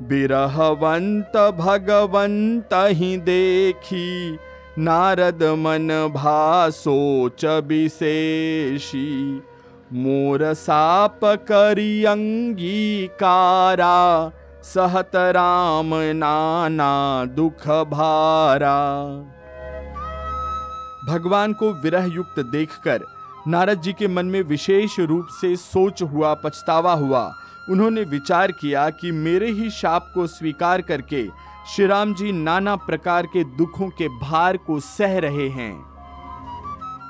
बिरहवंत 0.03 1.37
भगवंत 1.59 2.69
ही 2.75 3.17
देखी, 3.17 4.39
नारद 4.79 5.43
मन 5.59 5.89
भा 6.15 6.71
सोच 6.71 7.45
विशेषी 7.45 9.43
मोर 9.93 10.55
साप 10.55 11.21
करी 11.25 12.05
अंगीकारा 12.05 13.97
सहत 14.65 15.11
राम 15.17 15.91
नाना 15.95 17.25
दुख 17.25 17.67
भारा। 17.91 18.79
भगवान 21.09 21.53
को 21.53 21.73
विरह 21.73 22.05
युक्त 22.05 22.41
देखकर 22.41 23.01
नारद 23.49 23.81
जी 23.81 23.93
के 23.93 24.09
मन 24.09 24.27
में 24.27 24.43
विशेष 24.43 24.99
रूप 25.01 25.29
से 25.41 25.57
सोच 25.57 26.03
हुआ, 26.03 26.35
पछतावा 26.35 26.93
हुआ। 26.93 27.35
उन्होंने 27.71 28.03
विचार 28.03 28.53
किया 28.53 28.91
कि 28.91 29.11
मेरे 29.11 29.51
ही 29.51 29.71
शाप 29.71 30.13
को 30.15 30.27
स्वीकार 30.27 30.81
करके 30.81 31.27
श्री 31.75 31.87
राम 31.87 32.15
जी 32.15 32.33
नाना 32.33 32.77
प्रकार 32.77 33.27
के 33.27 33.45
दुखों 33.45 33.89
के 33.89 34.09
भार 34.09 34.57
को 34.57 34.81
सह 34.81 35.19
रहे 35.19 35.49
हैं। 35.49 35.93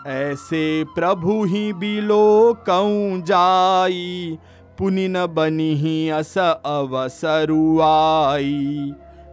ऐसे 0.07 0.85
प्रभु 0.85 1.45
ही 1.45 1.73
बिलो 1.73 2.55
कऊ 2.69 3.21
जाई 3.23 4.39
पुनि 4.79 5.09
न 5.09 5.27
बनी 5.27 5.75
ही 5.75 6.11
अस 6.11 6.39
अवसरुआई। 6.39 8.43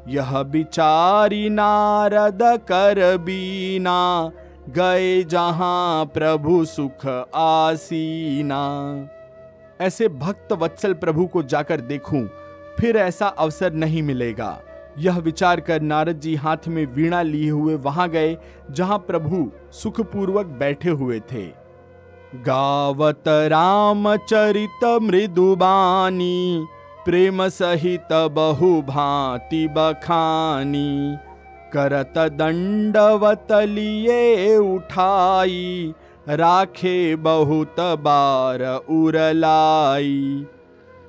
यह 0.07 0.39
विचारी 0.39 1.49
नारद 1.49 2.39
कर 2.67 3.17
बीना, 3.17 4.31
गए 4.69 5.23
जहाँ 5.23 6.05
प्रभु 6.05 6.65
सुख 6.65 7.29
आसीना। 7.35 9.09
ऐसे 9.81 10.07
भक्त 10.07 10.53
वत्सल 10.53 10.93
प्रभु 10.93 11.25
को 11.25 11.43
जाकर 11.43 11.81
देखूँ, 11.81 12.29
फिर 12.79 12.97
ऐसा 12.97 13.27
अवसर 13.27 13.73
नहीं 13.73 14.03
मिलेगा। 14.03 14.61
यह 14.99 15.17
विचार 15.17 15.59
कर 15.59 15.81
नारद 15.81 16.19
जी 16.19 16.35
हाथ 16.35 16.67
में 16.67 16.85
वीणा 16.85 17.21
लिए 17.21 17.49
हुए 17.49 17.75
वहाँ 17.75 18.09
गए, 18.09 18.37
जहाँ 18.71 18.99
प्रभु 18.99 19.51
सुखपूर्वक 19.73 20.45
बैठे 20.59 20.89
हुए 20.89 21.21
थे। 21.31 21.58
गावत 22.35 23.23
राम 23.27 24.15
चरित 24.15 24.83
मृदुबानी 25.01 26.67
प्रेम 27.05 27.47
सहित 27.47 28.07
बहु 28.13 28.81
भांति 28.81 29.67
बखानी। 29.67 31.17
करत 31.73 32.13
दंडवत 32.17 33.47
लिए 33.51 34.57
उठाई, 34.57 35.93
राखे 36.29 37.15
बहुत 37.15 37.75
बार 37.79 38.63
उरलाई। 38.89 40.45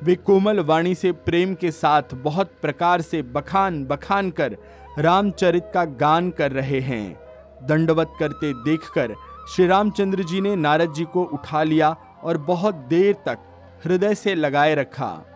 वे 0.03 0.15
कोमल 0.15 0.61
वाणी 0.61 0.95
से 0.95 1.13
प्रेम 1.13 1.55
के 1.55 1.71
साथ 1.71 2.15
बहुत 2.15 2.53
प्रकार 2.63 3.01
से 3.01 3.23
बखान 3.23 3.85
बखान 3.85 4.31
कर 4.31 4.57
रामचरित 4.99 5.71
का 5.75 5.85
गान 5.85 6.31
कर 6.31 6.53
रहे 6.53 6.81
हैं। 6.81 7.21
दंडवत 7.63 8.13
करते 8.21 8.53
देखकर 8.53 9.15
श्री 9.49 9.67
रामचंद्र 9.67 10.23
जी 10.23 10.41
ने 10.41 10.57
नारद 10.57 10.93
जी 10.93 11.05
को 11.05 11.23
उठा 11.25 11.63
लिया 11.63 11.97
और 12.23 12.39
बहुत 12.39 12.75
देर 12.75 13.15
तक 13.27 13.39
हृदय 13.85 14.15
से 14.15 14.35
लगाए 14.35 14.75
रखा। 14.75 15.27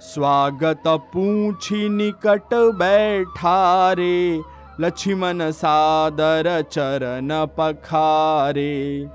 स्वागत 0.00 0.82
पूछी 0.86 1.88
निकट 1.88 2.54
बैठा 2.54 3.92
रे, 3.92 4.42
लक्ष्मण 4.80 5.50
सादर 5.50 6.62
चरण 6.62 7.28
पखारे। 7.46 9.06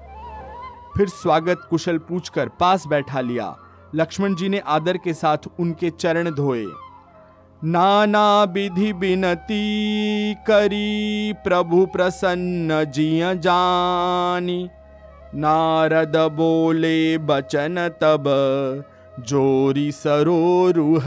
फिर 0.97 1.07
स्वागत 1.07 1.67
कुशल 1.69 1.97
पूछकर 1.97 2.49
पास 2.49 2.87
बैठा 2.87 3.21
लिया। 3.21 3.55
लक्ष्मण 3.95 4.35
जी 4.35 4.49
ने 4.49 4.59
आदर 4.59 4.97
के 4.97 5.13
साथ 5.13 5.37
उनके 5.59 5.89
चरण 5.89 6.31
धोए। 6.31 6.65
नाना 7.63 8.43
विधि 8.43 8.93
बिनती 8.93 10.33
करी, 10.33 11.33
प्रभु 11.33 11.85
प्रसन्न 11.85 12.83
जिय 12.83 13.35
जानी। 13.35 14.69
नारद 15.35 16.17
बोले, 16.17 17.17
बचन 17.17 17.89
तब, 17.89 18.23
जोरी 19.19 19.91
सरोरुह 19.91 21.05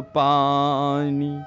पानी। 0.00 1.40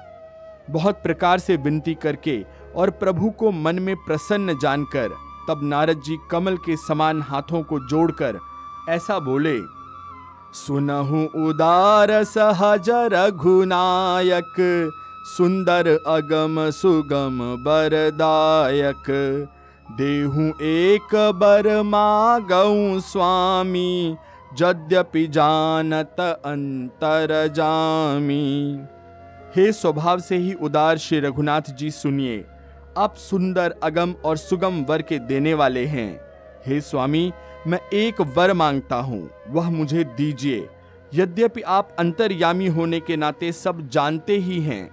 बहुत 0.70 1.02
प्रकार 1.02 1.38
से 1.38 1.56
विनती 1.56 1.94
करके 1.94 2.44
और 2.76 2.90
प्रभु 2.90 3.30
को 3.30 3.50
मन 3.50 3.78
में 3.78 3.96
प्रसन्न 3.96 4.58
जानकर 4.58 5.08
तब 5.48 5.60
नारद 5.62 6.02
जी 6.06 6.16
कमल 6.30 6.56
के 6.56 6.76
समान 6.76 7.22
हाथों 7.22 7.62
को 7.62 7.78
जोड़कर 7.88 8.38
ऐसा 8.88 9.18
बोले 9.18 9.75
सुनहु 10.56 11.22
उदार 11.40 12.10
सहज 12.24 12.88
रघुनायक, 13.12 14.54
सुंदर 15.28 15.88
अगम 16.08 16.58
सुगम 16.72 17.38
बरदायक। 17.64 19.10
देहु 19.88 20.46
एक 20.64 21.14
बर 21.36 21.70
मागऊ 21.84 22.98
स्वामी, 23.02 24.16
यद्यपि 24.60 25.26
जानत 25.28 26.20
अंतर 26.20 27.34
जामी। 27.56 28.44
हे 29.56 29.70
स्वभाव 29.74 30.18
से 30.20 30.36
ही 30.36 30.52
उदार 30.54 30.98
श्री 30.98 31.20
रघुनाथ 31.20 31.74
जी 31.78 31.90
सुनिए, 31.92 32.44
आप 32.98 33.14
सुंदर 33.20 33.74
अगम 33.82 34.14
और 34.24 34.36
सुगम 34.38 34.84
वर 34.84 35.02
के 35.02 35.18
देने 35.18 35.54
वाले 35.54 35.84
हैं। 35.86 36.10
हे 36.66 36.80
स्वामी 36.82 37.32
मैं 37.66 37.80
एक 37.92 38.20
वर 38.36 38.52
माँगता 38.52 38.96
हूँ, 38.96 39.28
वह 39.50 39.70
मुझे 39.70 40.04
दीजिए। 40.16 40.68
यद्यपि 41.14 41.62
आप 41.62 41.96
अंतर्यामी 41.98 42.66
होने 42.66 43.00
के 43.00 43.16
नाते 43.16 43.52
सब 43.52 43.88
जानते 43.88 44.36
ही 44.36 44.60
हैं। 44.60 44.84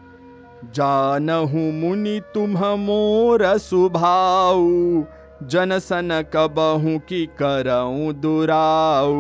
जानहु 0.74 1.60
मुनि 1.72 2.20
तुम 2.34 2.58
मोर 2.80 3.46
सुभाऊ 3.58 5.04
जन 5.44 5.80
सन 5.80 6.24
कबहू 6.34 6.98
की 7.00 7.26
करऊ 7.42 8.12
दुराऊ। 8.14 9.14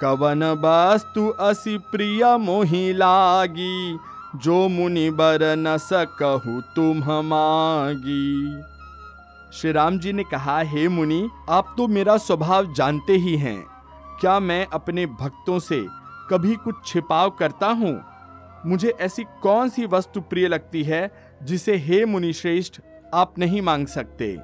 कवन 0.00 0.42
वस्तु 0.58 1.28
असी 1.40 1.76
प्रिय 1.78 2.24
मोहि 2.36 2.92
लागी, 2.92 3.98
जो 4.36 4.68
मुनि 4.68 5.10
बर 5.10 5.54
न 5.58 5.76
सकहु 5.78 6.60
तुम 6.76 7.02
मागी। 7.24 8.62
श्री 9.52 9.72
राम 9.72 9.98
जी 9.98 10.12
ने 10.12 10.24
कहा 10.24 10.60
हे 10.60 10.86
hey, 10.86 10.90
मुनि 10.90 11.28
आप 11.48 11.74
तो 11.76 11.88
मेरा 11.88 12.16
स्वभाव 12.16 12.72
जानते 12.72 13.12
ही 13.12 13.36
हैं। 13.36 13.66
क्या 14.20 14.40
मैं 14.40 14.66
अपने 14.72 15.06
भक्तों 15.06 15.58
से 15.58 15.86
कभी 16.30 16.54
कुछ 16.54 16.74
छिपाव 16.86 17.30
करता 17.30 17.66
हूँ? 17.66 18.04
मुझे 18.66 18.94
ऐसी 19.00 19.24
कौन 19.42 19.68
सी 19.68 19.86
वस्तु 19.86 20.20
प्रिय 20.20 20.48
लगती 20.48 20.82
है 20.82 21.12
जिसे 21.42 21.76
हे 21.76 22.04
मुनि 22.04 22.32
श्रेष्ठ 22.32 22.80
आप 23.14 23.38
नहीं 23.38 23.62
मांग 23.62 23.86
सकते? 23.86 24.38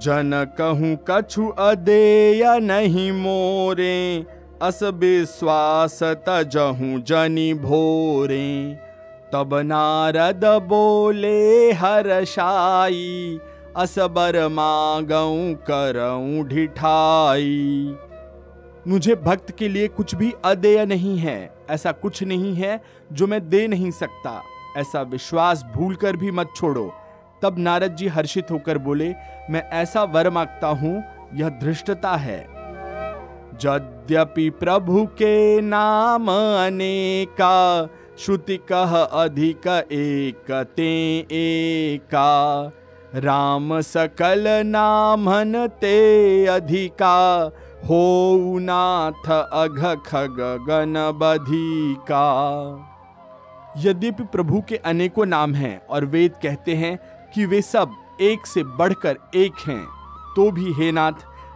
जन 0.00 0.54
कहूँ 0.58 0.98
कछु 1.10 1.48
अदेय 1.48 2.60
नहीं 2.60 3.12
मोरे 3.12 4.26
अस 4.62 4.82
विश्वास 4.82 6.02
तजहूँ 6.02 7.00
जनी 7.00 7.54
भोरे। 7.54 8.78
तब 9.32 9.54
नारद 9.54 10.44
बोले 10.44 11.72
हर्षाई 11.72 13.38
असबर 13.76 14.48
मागऊं 14.48 15.54
करऊं 15.54 16.44
ढिठाई। 16.48 17.96
मुझे 18.88 19.14
भक्त 19.14 19.50
के 19.50 19.68
लिए 19.68 19.88
कुछ 19.88 20.14
भी 20.14 20.32
अदेय 20.44 20.84
नहीं 20.86 21.18
है, 21.18 21.54
ऐसा 21.70 21.92
कुछ 21.92 22.22
नहीं 22.22 22.54
है 22.54 22.80
जो 23.12 23.26
मैं 23.26 23.48
दे 23.48 23.66
नहीं 23.68 23.90
सकता। 23.90 24.42
ऐसा 24.76 25.02
विश्वास 25.02 25.64
भूलकर 25.74 26.16
भी 26.16 26.30
मत 26.30 26.52
छोड़ो। 26.56 26.92
तब 27.42 27.58
नारद 27.58 27.96
जी 27.96 28.08
हर्षित 28.08 28.50
होकर 28.50 28.78
बोले, 28.78 29.08
मैं 29.50 29.70
ऐसा 29.70 30.02
वर 30.04 30.30
माँगता 30.30 30.68
हूँ, 30.68 31.02
यह 31.34 31.48
धृष्टता 31.48 32.14
है। 32.16 32.40
यद्यपि 33.64 34.50
प्रभु 34.50 35.06
के 35.06 35.60
नाम 35.60 36.28
अनेका, 36.66 37.88
श्रुति 38.18 38.56
कह 38.56 38.96
अधिक 39.02 39.66
एक, 39.92 40.50
ते 40.76 41.18
एका। 41.32 42.72
राम 43.14 43.80
सकल 43.80 44.44
नामन 44.66 45.66
ते 45.80 46.46
अधिका 46.46 47.18
हो 47.86 48.58
नाथ 48.60 49.28
अघ 49.30 49.94
खग 50.06 50.36
गण 50.68 50.94
बधिका। 51.18 52.24
यद्यपि 53.78 54.24
प्रभु 54.24 54.62
के 54.68 54.76
अनेकों 54.84 55.26
नाम 55.26 55.54
हैं 55.54 55.78
और 55.86 56.04
वेद 56.04 56.32
कहते 56.42 56.74
हैं 56.74 56.96
कि 57.34 57.46
वे 57.46 57.60
सब 57.62 57.92
एक 58.20 58.46
से 58.46 58.64
बढ़कर 58.78 59.18
एक 59.34 59.60
हैं 59.66 59.84
तो 60.36 60.50
भी 60.50 60.72
हे 60.72 60.90
नाथ, 60.92 61.12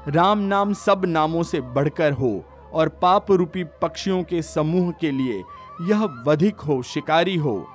राम 0.08 0.38
नाम 0.38 0.72
सब 0.74 1.04
नामों 1.06 1.42
से 1.42 1.60
बढ़कर 1.60 2.12
हो 2.12 2.30
और 2.72 2.88
पाप 3.02 3.30
रूपी 3.32 3.64
पक्षियों 3.82 4.22
के 4.22 4.42
समूह 4.42 4.90
के 5.00 5.10
लिए 5.10 5.42
यह 5.90 6.04
वधिक 6.26 6.60
हो, 6.60 6.82
शिकारी 6.82 7.36
हो। 7.36 7.66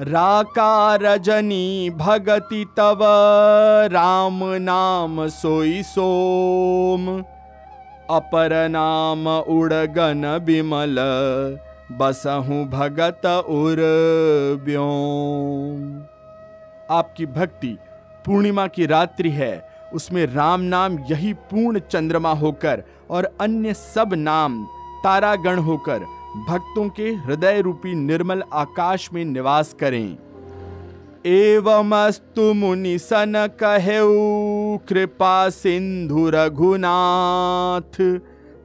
राका 0.00 0.96
रजनी 0.96 1.90
भगति 1.90 2.64
तव। 2.76 2.98
राम 3.92 4.38
नाम 4.44 5.28
सोई 5.28 5.82
सोम। 5.82 7.08
अपर 8.10 8.68
नाम 8.68 9.28
उड़गन 9.28 10.22
बिमल। 10.44 10.96
बसहु 11.92 12.64
भगत 12.64 13.26
उर 13.26 13.82
व्योम 14.64 16.00
आपकी 16.90 17.26
भक्ति 17.26 17.76
पूर्णिमा 18.24 18.66
की 18.66 18.86
रात्रि 18.86 19.30
है। 19.30 19.52
उसमें 19.94 20.24
राम 20.26 20.60
नाम 20.60 20.98
यही 21.10 21.32
पूर्ण 21.50 21.78
चंद्रमा 21.78 22.32
होकर 22.34 22.82
और 23.10 23.30
अन्य 23.40 23.74
सब 23.74 24.14
नाम 24.14 24.64
तारागण 25.04 25.58
होकर 25.58 26.06
भक्तों 26.36 26.88
के 26.88 27.14
हृदय 27.14 27.60
रूपी 27.60 27.94
निर्मल 27.94 28.42
आकाश 28.52 29.10
में 29.12 29.24
निवास 29.24 29.76
करें। 29.80 30.18
एवमस्तु 31.26 32.54
मुनि 32.54 32.98
सन 32.98 33.32
कहेऊ 33.36 34.78
कृपा 34.88 35.50
सिंधु 35.50 36.30
रघुनाथ। 36.30 38.20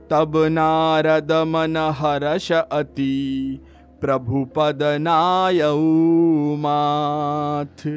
तब 0.09 0.33
नारद 0.37 1.31
मन 1.31 1.77
हर्ष 1.77 2.51
अति, 2.51 3.59
प्रभु 4.01 4.47
पद 4.55 4.97
माथ। 6.59 7.87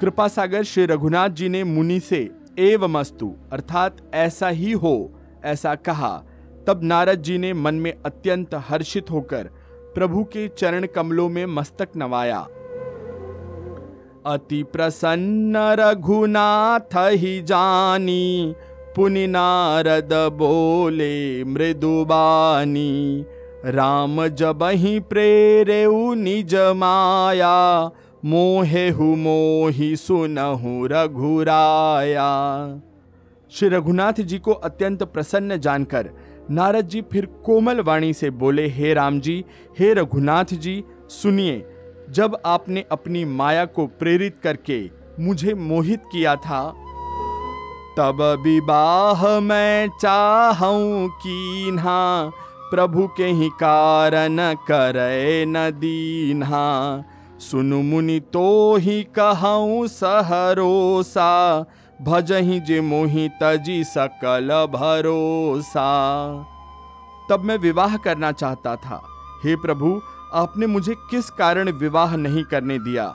कृपा 0.00 0.28
सागर 0.28 0.62
श्री 0.62 0.86
रघुनाथ 0.86 1.28
जी 1.28 1.48
ने 1.48 1.64
मुनि 1.64 2.00
से 2.00 2.30
एवमस्तु, 2.58 3.34
अर्थात 3.52 3.96
ऐसा 4.14 4.48
ही 4.48 4.72
हो, 4.72 5.10
ऐसा 5.44 5.74
कहा। 5.74 6.22
तब 6.68 6.80
नारद 6.82 7.22
जी 7.22 7.38
ने 7.38 7.52
मन 7.52 7.74
में 7.74 7.92
अत्यंत 8.06 8.54
हर्षित 8.68 9.10
होकर 9.10 9.50
प्रभु 9.94 10.24
के 10.24 10.48
चरण 10.48 10.86
कमलों 10.86 11.28
में 11.28 11.46
मस्तक 11.46 11.88
नवाया। 11.96 12.38
अति 14.26 14.62
प्रसन्न 14.62 15.56
रघुनाथ 15.80 16.96
ही 16.96 17.40
जानी, 17.42 18.54
पुनि 18.96 19.26
नारद 19.26 20.12
बोले 20.32 21.44
मृदुबानी 21.44 23.24
राम 23.64 24.26
जब 24.28 24.62
ही 24.64 25.00
प्रेरे 25.00 25.84
निज 26.14 26.54
माया, 26.76 27.90
मोहे 28.24 28.88
हु 28.90 29.04
मोहि 29.16 29.94
सुनहु 29.96 30.86
रघुराया। 30.86 32.30
श्री 33.52 33.68
रघुनाथ 33.68 34.20
जी 34.20 34.38
को 34.38 34.52
अत्यंत 34.52 35.02
प्रसन्न 35.02 35.56
जानकर 35.56 36.10
नारद 36.50 36.88
जी 36.88 37.00
फिर 37.02 37.26
कोमल 37.44 37.80
वाणी 37.80 38.12
से 38.12 38.30
बोले, 38.32 38.66
हे 38.66 38.92
राम 38.94 39.20
जी, 39.20 39.44
हे 39.78 39.92
रघुनाथ 39.94 40.54
जी, 40.54 40.82
सुनिए, 41.10 41.64
जब 42.10 42.36
आपने 42.46 42.84
अपनी 42.92 43.24
माया 43.24 43.64
को 43.64 43.86
प्रेरित 43.98 44.38
करके 44.42 44.78
मुझे 45.20 45.54
मोहित 45.54 46.02
किया 46.12 46.34
था, 46.36 46.62
तब 47.98 48.22
विवाह 48.42 49.28
मैं 49.40 49.88
चाहूँ 50.00 51.08
कीन्हा 51.18 52.30
प्रभु 52.70 53.06
के 53.16 53.26
ही 53.32 53.48
कारण 53.60 54.38
करे 54.70 55.44
न 55.48 55.70
दीन्हा। 55.70 57.04
सुनु 57.40 57.80
मुनि 57.82 58.18
तो 58.32 58.76
ही 58.76 59.02
कहूँ, 59.18 59.86
सहरोसा 59.86 61.64
भजही 62.02 62.60
जे 62.60 62.80
मोहि 62.80 63.30
तजी 63.42 63.84
सकल 63.84 64.66
भरोसा। 64.72 65.86
तब 67.30 67.40
मैं 67.40 67.58
विवाह 67.58 67.96
करना 67.96 68.32
चाहता 68.32 68.76
था। 68.76 69.02
हे 69.44 69.56
प्रभु, 69.56 70.02
आपने 70.34 70.66
मुझे 70.66 70.94
किस 70.94 71.30
कारण 71.30 71.70
विवाह 71.70 72.16
नहीं 72.16 72.44
करने 72.44 72.78
दिया? 72.78 73.06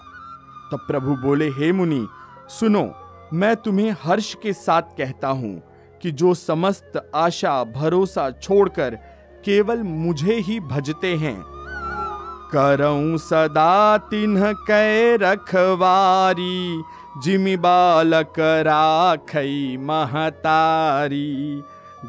तब 0.72 0.80
प्रभु 0.88 1.16
बोले, 1.16 1.50
हे 1.50 1.72
मुनि, 1.72 2.08
सुनो, 2.50 2.92
मैं 3.34 3.56
तुम्हें 3.56 3.96
हर्ष 4.04 4.34
के 4.34 4.54
साथ 4.54 4.82
कहता 4.82 5.28
हूँ 5.28 5.62
कि 6.02 6.12
जो 6.12 6.34
समस्त 6.34 7.12
आशा, 7.16 7.64
भरोसा 7.64 8.32
छोड़कर 8.32 8.96
केवल 9.46 9.84
मुझे 9.84 10.34
ही 10.34 10.60
भजते 10.60 11.16
हैं। 11.16 11.44
करऊं 12.52 13.18
सदा 13.18 13.98
तिन्ह 13.98 14.54
कै 14.54 15.18
रखवारी 15.18 16.84
जिमि 17.16 17.56
बालक 17.58 18.40
राखई 18.66 19.78
महतारी, 19.80 21.64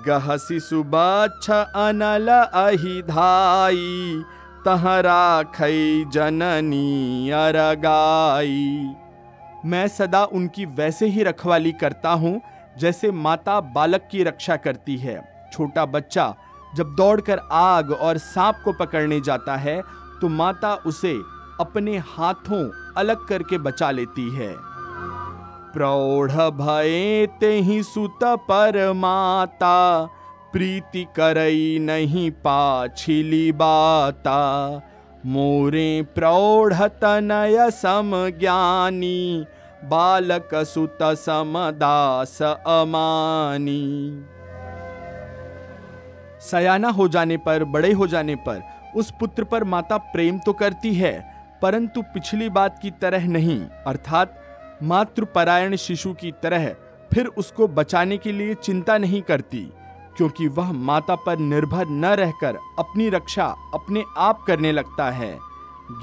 गह 0.06 0.36
शिशु 0.38 0.82
बच्छ 0.86 1.50
अनल 1.50 2.28
अहि 2.28 3.02
धाई, 3.02 4.22
तह 4.66 4.88
राखई 5.00 6.04
जननी 6.12 7.30
अरगाई। 7.32 8.94
मैं 9.64 9.86
सदा 9.88 10.24
उनकी 10.24 10.64
वैसे 10.72 11.06
ही 11.06 11.22
रखवाली 11.22 11.72
करता 11.74 12.12
हूँ, 12.14 12.40
जैसे 12.78 13.10
माता 13.12 13.60
बालक 13.60 14.08
की 14.10 14.22
रक्षा 14.22 14.56
करती 14.56 14.96
है। 14.96 15.22
छोटा 15.52 15.86
बच्चा, 15.86 16.34
जब 16.76 16.94
दौड़कर 16.96 17.38
आग 17.52 17.90
और 17.92 18.18
सांप 18.18 18.62
को 18.64 18.72
पकड़ने 18.74 19.20
जाता 19.20 19.56
है 19.56 19.80
तो 20.20 20.28
माता 20.30 20.74
उसे 20.86 21.12
अपने 21.60 21.96
हाथों 22.08 22.68
अलग 22.96 23.26
करके 23.28 23.58
बचा 23.58 23.90
लेती 23.90 24.30
है। 24.30 24.54
प्रौढ़ 25.74 26.30
भय 26.30 27.26
ते 27.40 27.50
ही 27.60 27.82
सुत 27.82 28.24
पर 28.24 28.92
माता 28.92 30.04
प्रीति 30.52 31.06
करई 31.16 31.78
नहीं 31.80 32.30
पाछिली 32.30 33.52
बाता। 33.52 34.40
मोरे 35.26 36.02
प्रौढ़ 36.14 36.74
तनय 36.74 37.70
सम 37.70 38.12
ज्ञानी, 38.38 39.46
बालक 39.84 40.54
सुत 40.64 40.98
समदास 41.02 42.38
अमानी। 42.42 43.80
सयाना 46.40 46.88
हो 46.88 47.08
जाने 47.08 47.36
पर, 47.36 47.64
बड़े 47.64 47.92
हो 47.92 48.06
जाने 48.06 48.34
पर, 48.36 48.62
उस 48.96 49.12
पुत्र 49.20 49.44
पर 49.44 49.64
माता 49.64 49.96
प्रेम 49.96 50.38
तो 50.38 50.52
करती 50.52 50.94
है, 50.94 51.12
परंतु 51.62 52.02
पिछली 52.14 52.48
बात 52.50 52.78
की 52.82 52.90
तरह 52.90 53.26
नहीं, 53.28 53.60
अर्थात 53.86 54.40
मातृपरायण 54.82 55.76
शिशु 55.76 56.12
की 56.12 56.32
तरह 56.42 56.68
फिर 57.10 57.26
उसको 57.28 57.68
बचाने 57.68 58.16
के 58.16 58.32
लिए 58.32 58.54
चिंता 58.54 58.98
नहीं 58.98 59.20
करती, 59.22 59.60
क्योंकि 60.16 60.46
वह 60.48 60.72
माता 60.72 61.14
पर 61.16 61.38
निर्भर 61.38 61.88
न 61.88 62.04
रहकर 62.14 62.58
अपनी 62.78 63.08
रक्षा 63.08 63.44
अपने 63.74 64.04
आप 64.18 64.44
करने 64.46 64.72
लगता 64.72 65.10
है। 65.10 65.38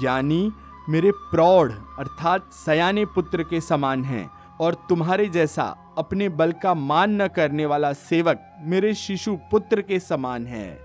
ज्ञानी, 0.00 0.52
मेरे 0.88 1.10
प्रौढ़ 1.30 1.72
अर्थात 1.98 2.50
सयाने 2.54 3.04
पुत्र 3.06 3.42
के 3.42 3.60
समान 3.60 4.04
हैं 4.04 4.30
और 4.60 4.74
तुम्हारे 4.88 5.26
जैसा 5.28 5.64
अपने 5.98 6.28
बल 6.28 6.52
का 6.52 6.74
मान 6.74 7.20
न 7.22 7.26
करने 7.28 7.66
वाला 7.66 7.92
सेवक 7.92 8.40
मेरे 8.64 8.94
शिशु 8.94 9.36
पुत्र 9.50 9.80
के 9.80 9.98
समान 10.00 10.46
है। 10.46 10.78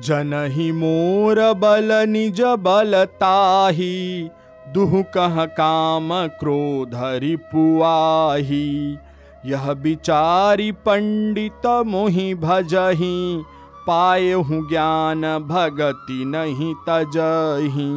जन 0.00 0.34
ही 0.50 0.70
मोर 0.72 1.40
बल 1.54 1.92
निज 2.08 2.40
बलताही 2.60 4.28
दुह 4.68 5.00
कह 5.14 5.44
काम 5.54 6.08
क्रोध 6.30 6.94
रिपुआही, 7.18 8.98
यह 9.46 9.72
बिचारी 9.74 10.70
पंडित 10.86 11.66
मोहि 11.86 12.34
भजही, 12.34 13.44
पाए 13.86 14.32
हूँ 14.32 14.68
ज्ञान 14.68 15.22
भगति 15.48 16.24
नहीं 16.26 16.74
तजही। 16.88 17.88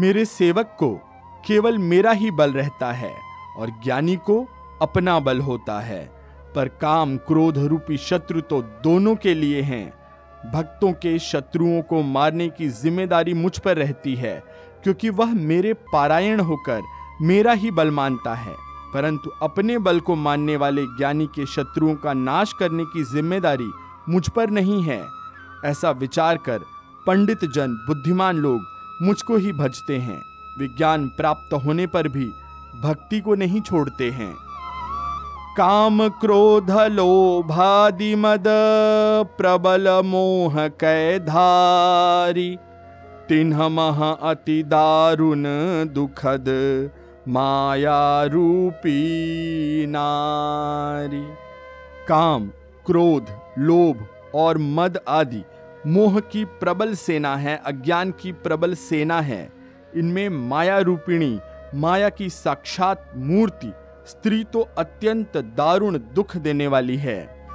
मेरे 0.00 0.24
सेवक 0.24 0.76
को 0.78 0.92
केवल 1.44 1.78
मेरा 1.78 2.12
ही 2.12 2.30
बल 2.30 2.52
रहता 2.52 2.92
है 2.92 3.12
और 3.58 3.70
ज्ञानी 3.84 4.16
को 4.26 4.44
अपना 4.82 5.18
बल 5.20 5.40
होता 5.40 5.80
है, 5.80 6.04
पर 6.54 6.68
काम 6.80 7.16
क्रोध 7.18 7.58
रूपी 7.58 7.96
शत्रु 7.98 8.40
तो 8.40 8.60
दोनों 8.84 9.14
के 9.16 9.34
लिए 9.34 9.62
हैं। 9.62 9.86
भक्तों 10.52 10.92
के 10.92 11.18
शत्रुओं 11.18 11.80
को 11.82 12.02
मारने 12.02 12.48
की 12.48 12.68
ज़िम्मेदारी 12.74 13.34
मुझ 13.34 13.58
पर 13.58 13.76
रहती 13.76 14.14
है 14.14 14.42
क्योंकि 14.86 15.08
वह 15.10 15.32
मेरे 15.34 15.72
पारायण 15.92 16.40
होकर 16.40 16.82
मेरा 17.22 17.52
ही 17.52 17.70
बल 17.70 17.90
मानता 17.90 18.34
है। 18.34 18.54
परंतु 18.94 19.30
अपने 19.42 19.78
बल 19.78 20.00
को 20.00 20.14
मानने 20.14 20.56
वाले 20.56 20.82
ज्ञानी 20.86 21.26
के 21.26 21.46
शत्रुओं 21.46 21.94
का 21.94 22.12
नाश 22.12 22.52
करने 22.52 22.84
की 22.84 23.02
ज़िम्मेदारी 23.02 23.70
मुझ 24.08 24.28
पर 24.28 24.50
नहीं 24.50 24.82
है। 24.82 25.02
ऐसा 25.64 25.90
विचार 25.90 26.36
कर 26.36 26.60
पंडित 27.06 27.44
जन, 27.44 27.84
बुद्धिमान 27.88 28.36
लोग 28.36 28.60
मुझको 29.02 29.36
ही 29.36 29.52
भजते 29.52 29.96
हैं। 29.98 30.22
विज्ञान 30.58 31.08
प्राप्त 31.08 31.54
होने 31.54 31.86
पर 31.86 32.08
भी 32.08 32.26
भक्ति 32.82 33.20
को 33.20 33.34
नहीं 33.34 33.60
छोड़ते 33.60 34.10
हैं। 34.10 34.34
काम 35.56 36.08
क्रोध 36.08 36.70
लोभादि 36.70 38.14
मद 38.14 38.44
प्रबल 39.38 40.02
मोह 40.04 40.68
कैधारी 40.68 42.58
तिन्ह 43.28 43.68
मह 43.68 44.12
अति 44.12 44.62
दारुण 44.62 45.42
दुखद 45.88 46.46
माया 47.28 48.24
रूपी 48.24 49.06
नारी। 49.86 51.26
काम, 52.08 52.46
क्रोध, 52.86 53.26
लोभ 53.58 54.06
और 54.34 54.58
मद 54.58 55.00
आदि। 55.08 55.44
मोह 55.86 56.20
की 56.20 56.44
प्रबल 56.44 56.94
सेना 56.94 57.36
है, 57.36 57.62
अज्ञान 57.66 58.10
की 58.10 58.32
प्रबल 58.32 58.74
सेना 58.74 59.20
है। 59.20 59.52
इनमें 59.96 60.28
माया 60.28 60.78
रूपिणी, 60.78 61.40
माया 61.74 62.08
की 62.08 62.28
साक्षात 62.28 63.12
मूर्ति। 63.16 63.72
स्त्री 64.06 64.44
तो 64.44 64.68
अत्यंत 64.78 65.36
दारुण 65.36 65.98
दुख 65.98 66.36
देने 66.36 66.66
वाली 66.66 66.96
है। 66.96 67.48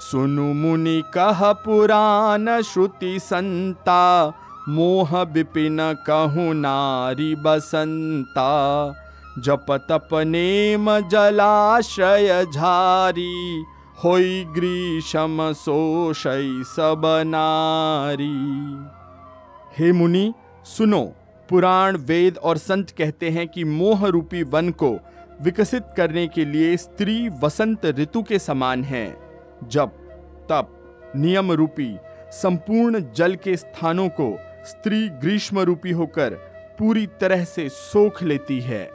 सुनु 0.00 0.42
मुनि 0.42 1.02
कह 1.14 1.52
पुराण 1.52 2.62
श्रुति 2.62 3.18
संता 3.18 4.32
मोह 4.68 5.22
विपिन 5.22 5.78
कहु 5.80 6.52
नारी 6.52 7.34
बसंता 7.34 8.50
जप 9.38 9.66
तप 9.70 10.08
नेम 10.14 11.08
जलाश्रय 11.08 12.44
झारी, 12.44 13.64
होई 14.04 14.44
ग्रीषम 14.44 15.52
सोशई 15.52 16.62
सब 16.66 17.02
नारी। 17.26 18.32
हे 19.78 19.92
मुनि, 19.92 20.34
सुनो, 20.64 21.12
पुराण, 21.48 21.96
वेद 21.96 22.38
और 22.38 22.56
संत 22.58 22.90
कहते 22.90 23.30
हैं 23.30 23.48
कि 23.48 23.64
मोह 23.64 24.06
रूपी 24.06 24.42
वन 24.42 24.70
को 24.70 24.98
विकसित 25.42 25.84
करने 25.96 26.28
के 26.28 26.44
लिए 26.44 26.76
स्त्री 26.76 27.28
वसंत 27.28 27.86
ऋतु 27.86 28.22
के 28.22 28.38
समान 28.38 28.84
है। 28.84 29.18
जब 29.64 29.88
तप, 30.50 30.68
नियम 31.16 31.52
रूपी, 31.52 31.96
संपूर्ण 32.32 33.12
जल 33.12 33.34
के 33.34 33.56
स्थानों 33.56 34.08
को 34.08 34.51
स्त्री 34.66 35.08
ग्रीष्म 35.08 35.60
रूपी 35.60 35.90
होकर 35.90 36.34
पूरी 36.78 37.06
तरह 37.20 37.44
से 37.44 37.68
सोख 37.68 38.22
लेती 38.22 38.60
है। 38.60 38.88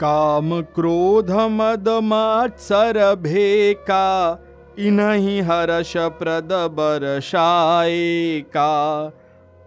काम 0.00 0.60
क्रोध, 0.62 1.30
मद 1.30 1.88
मत्सर 2.02 3.14
भेका, 3.14 4.06
इन्हीं 4.78 5.42
हर्ष 5.42 5.92
प्रद 5.96 6.48
बरसाए 6.72 8.40
का 8.40 9.12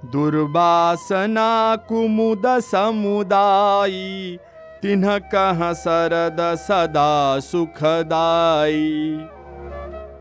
दुर्वासना, 0.05 1.75
कुमुद, 1.75 2.43
समुदायी, 2.59 4.37
तिन्ह 4.81 5.17
कह 5.17 5.73
सरद, 5.73 6.37
सदा 6.55 7.39
सुखदाई 7.39 9.17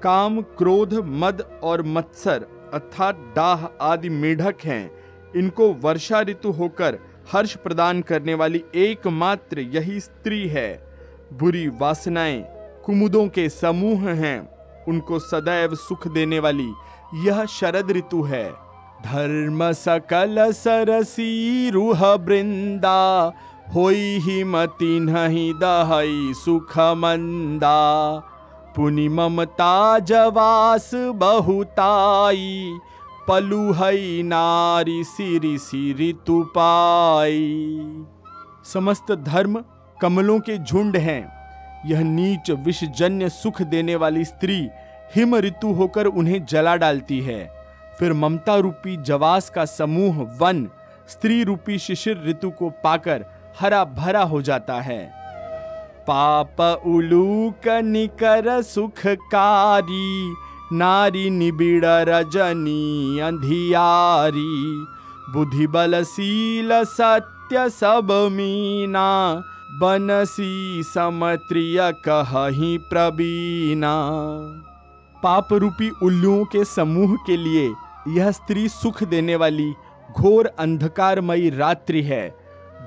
काम 0.02 0.40
क्रोध, 0.58 0.94
मद 0.94 1.44
और 1.62 1.82
मत्सर 1.82 2.46
अर्थात 2.74 3.32
डाह 3.36 3.66
आदि 3.80 4.08
मेढक 4.08 4.56
हैं, 4.64 4.90
इनको 5.36 5.72
वर्षा 5.72 6.20
ऋतु 6.20 6.50
होकर 6.50 6.98
हर्ष 7.32 7.56
प्रदान 7.56 8.02
करने 8.02 8.34
वाली 8.34 8.64
एकमात्र 8.74 9.58
यही 9.58 10.00
स्त्री 10.00 10.48
है। 10.48 10.86
बुरी 11.32 11.68
वासनाएँ, 11.68 12.44
कुमुदों 12.84 13.28
के 13.28 13.48
समूह 13.48 14.10
हैं, 14.10 14.48
उनको 14.88 15.18
सदैव 15.18 15.74
सुख 15.74 16.08
देने 16.08 16.38
वाली 16.38 16.72
यह 17.14 17.44
शरद 17.44 17.90
ऋतु 17.90 18.22
है। 18.22 18.52
धर्म 19.04 19.72
सकल 19.72 20.52
सरसी 20.52 21.70
रूह 21.70 22.14
वृंदा, 22.14 23.32
होई 23.74 24.18
ही 24.18 24.44
मती 24.44 25.00
नहीं 25.00 25.52
दहई 25.54 26.32
सुख 26.34 26.78
मंदा 26.78 27.76
पुनि 28.76 29.08
ममता 29.08 29.98
जवास 29.98 30.90
बहुताई 30.94 32.78
पलु 33.28 33.72
हई 33.72 34.22
नारी 34.22 35.04
सिरी 35.04 35.58
सिरी 35.58 36.12
तुपाई। 36.12 37.86
समस्त 38.64 39.12
धर्म 39.12 39.64
कमलों 40.00 40.40
के 40.40 40.58
झुंड 40.58 40.96
हैं। 40.96 41.36
यह 41.86 42.00
नीच 42.00 42.50
विषजन्य 42.50 43.28
सुख 43.28 43.62
देने 43.62 43.96
वाली 43.96 44.24
स्त्री 44.24 44.68
हिम 45.14 45.36
ऋतु 45.36 45.72
होकर 45.72 46.06
उन्हें 46.06 46.44
जला 46.44 46.76
डालती 46.76 47.20
है। 47.20 47.50
फिर 47.98 48.12
ममता 48.12 48.56
रूपी 48.56 48.96
जवास 48.96 49.50
का 49.50 49.64
समूह 49.64 50.22
वन, 50.40 50.68
स्त्री 51.08 51.44
रूपी 51.44 51.78
शिशिर 51.78 52.22
ऋतु 52.26 52.50
को 52.50 52.70
पाकर 52.70 53.24
हरा 53.60 53.84
भरा 53.84 54.22
हो 54.22 54.42
जाता 54.42 54.80
है। 54.80 55.15
पाप 56.08 56.60
उलूक 56.86 57.68
निकर 57.68 58.62
सुखकारी, 58.62 60.34
नारी 60.72 61.30
निबिड़ 61.30 61.84
रजनी 61.84 63.20
अंधियारी 63.20 64.86
बुद्धि 65.32 65.66
बलशील 65.66 66.68
सत्य 66.84 67.68
सब 67.70 68.12
मीना, 68.32 69.08
बनसी 69.80 70.82
समत्रिय 70.82 71.78
कहीं 72.08 72.78
प्रवीणा। 72.78 73.94
पाप 75.22 75.52
रूपी 75.52 75.90
उल्लुओं 76.02 76.44
के 76.44 76.64
समूह 76.64 77.16
के 77.26 77.36
लिए 77.36 77.72
यह 78.08 78.30
स्त्री 78.30 78.68
सुख 78.68 79.02
देने 79.02 79.36
वाली 79.36 79.72
घोर 80.12 80.46
अंधकारमयी 80.58 81.50
रात्रि 81.50 82.02
है। 82.02 82.28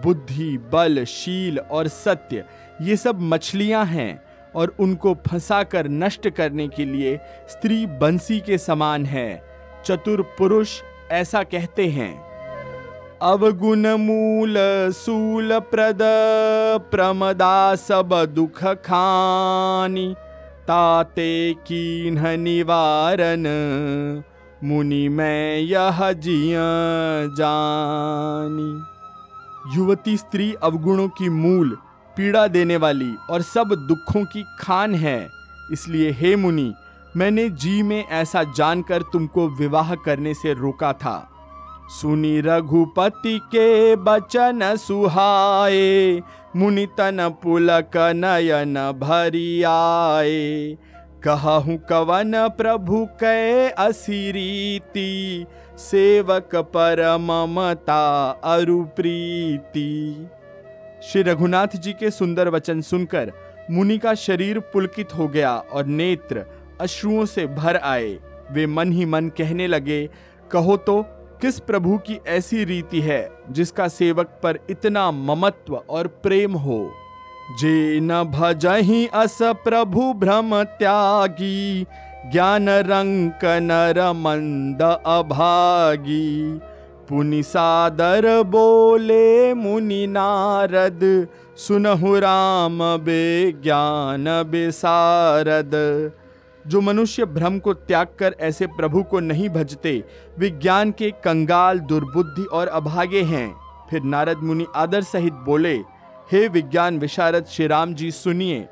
बुद्धि, 0.03 0.57
बल, 0.73 1.03
शील 1.03 1.59
और 1.59 1.87
सत्य 1.87 2.43
ये 2.81 2.95
सब 2.95 3.21
मछलियाँ 3.21 3.85
हैं 3.85 4.21
और 4.55 4.75
उनको 4.79 5.13
फंसाकर 5.27 5.87
नष्ट 5.87 6.29
करने 6.29 6.67
के 6.67 6.85
लिए 6.85 7.19
स्त्री 7.49 7.85
बंसी 7.85 8.39
के 8.39 8.57
समान 8.57 9.05
है। 9.05 9.43
चतुर 9.85 10.21
पुरुष 10.37 10.81
ऐसा 11.11 11.43
कहते 11.43 11.87
हैं। 11.87 12.29
अवगुण 13.21 13.87
मूल 13.97 14.55
सूल 14.95 15.59
प्रद 15.59 15.99
प्रमदा 16.91 17.75
सब 17.75 18.09
दुख 18.35 18.63
खानी, 18.63 20.13
ताते 20.63 21.53
कीन्ह 21.67 22.35
निवारण, 22.37 23.43
मुनि 24.63 25.07
मैं 25.09 25.57
यह 25.57 26.11
जिया 26.11 26.69
जानी। 27.35 28.71
युवती 29.75 30.17
स्त्री 30.17 30.53
अवगुणों 30.63 31.07
की 31.09 31.29
मूल 31.29 31.77
पीड़ा 32.19 32.47
देने 32.47 32.77
वाली 32.77 33.15
और 33.29 33.41
सब 33.41 33.69
दुखों 33.87 34.23
की 34.25 34.43
खान 34.59 34.95
है। 34.95 35.29
इसलिए 35.71 36.11
हे 36.11 36.35
मुनि, 36.35 36.73
मैंने 37.17 37.49
जी 37.49 37.83
में 37.83 38.05
ऐसा 38.05 38.43
जानकर 38.43 39.01
तुमको 39.01 39.47
विवाह 39.49 39.95
करने 39.95 40.33
से 40.33 40.53
रोका 40.53 40.93
था। 40.93 41.29
सुनी 41.91 42.41
रघुपति 42.41 43.39
के 43.39 43.95
बचन 43.95 44.75
सुहाए, 44.75 46.21
मुनि 46.55 46.85
तन 46.85 47.29
पुलक 47.43 47.97
नयन 48.15 48.73
भरी 48.99 49.63
आए। 49.63 50.77
कहूँ 51.23 51.77
कवन 51.77 52.47
प्रभु 52.57 53.05
कै 53.23 53.69
असिरीति 53.69 55.45
सेवक 55.77 56.55
पर 56.55 57.17
ममता 57.17 58.29
अरु 58.29 58.83
प्रीति। 58.83 60.27
श्री 61.03 61.21
रघुनाथ 61.21 61.75
जी 61.75 61.93
के 61.93 62.11
सुंदर 62.11 62.49
वचन 62.49 62.81
सुनकर 62.81 63.31
मुनि 63.71 63.97
का 63.97 64.13
शरीर 64.13 64.59
पुलकित 64.59 65.15
हो 65.17 65.27
गया 65.27 65.55
और 65.55 65.85
नेत्र 65.85 66.45
अश्रुओं 66.81 67.25
से 67.25 67.47
भर 67.47 67.77
आए। 67.77 68.19
वे 68.51 68.67
मन 68.67 68.91
ही 68.91 69.05
मन 69.05 69.29
कहने 69.29 69.67
लगे, 69.67 70.09
कहो 70.51 70.77
तो 70.77 71.01
किस 71.41 71.59
प्रभु 71.59 71.97
की 71.97 72.19
ऐसी 72.27 72.63
रीति 72.63 73.01
है 73.01 73.31
जिसका 73.51 73.87
सेवक 73.87 74.39
पर 74.43 74.59
इतना 74.69 75.11
ममत्व 75.11 75.75
और 75.89 76.07
प्रेम 76.07 76.53
हो? 76.53 76.91
जे 77.59 77.99
न 77.99 78.23
भजही 78.23 79.07
अस 79.07 79.37
प्रभु 79.41 80.13
भ्रम 80.13 80.63
त्यागी, 80.63 81.85
ज्ञान 82.31 82.69
रंक 82.69 83.39
नर 83.45 84.11
मंद 84.11 84.81
अभागी। 85.05 86.59
पुनि 87.09 87.43
सादर 87.43 88.43
बोले 88.43 89.53
मुनि 89.53 90.07
नारद, 90.07 91.27
सुनहु 91.57 92.19
राम 92.19 92.79
बे 92.97 93.51
ज्ञान 93.51 94.25
बेसारद। 94.27 95.71
जो 96.67 96.81
मनुष्य 96.81 97.25
भ्रम 97.25 97.59
को 97.59 97.73
त्याग 97.73 98.07
कर 98.19 98.35
ऐसे 98.39 98.67
प्रभु 98.67 99.03
को 99.03 99.19
नहीं 99.19 99.49
भजते 99.49 100.03
विज्ञान 100.39 100.91
के 100.91 101.11
कंगाल, 101.11 101.79
दुर्बुद्धि 101.79 102.43
और 102.43 102.67
अभागे 102.67 103.21
हैं। 103.21 103.55
फिर 103.89 104.03
नारद 104.03 104.37
मुनि 104.37 104.65
आदर 104.75 105.01
सहित 105.01 105.33
बोले, 105.33 105.75
हे 106.31 106.47
विज्ञान 106.47 106.99
विशारद, 106.99 107.45
श्री 107.45 107.67
राम 107.67 107.93
जी 107.93 108.11
सुनिए। 108.11 108.67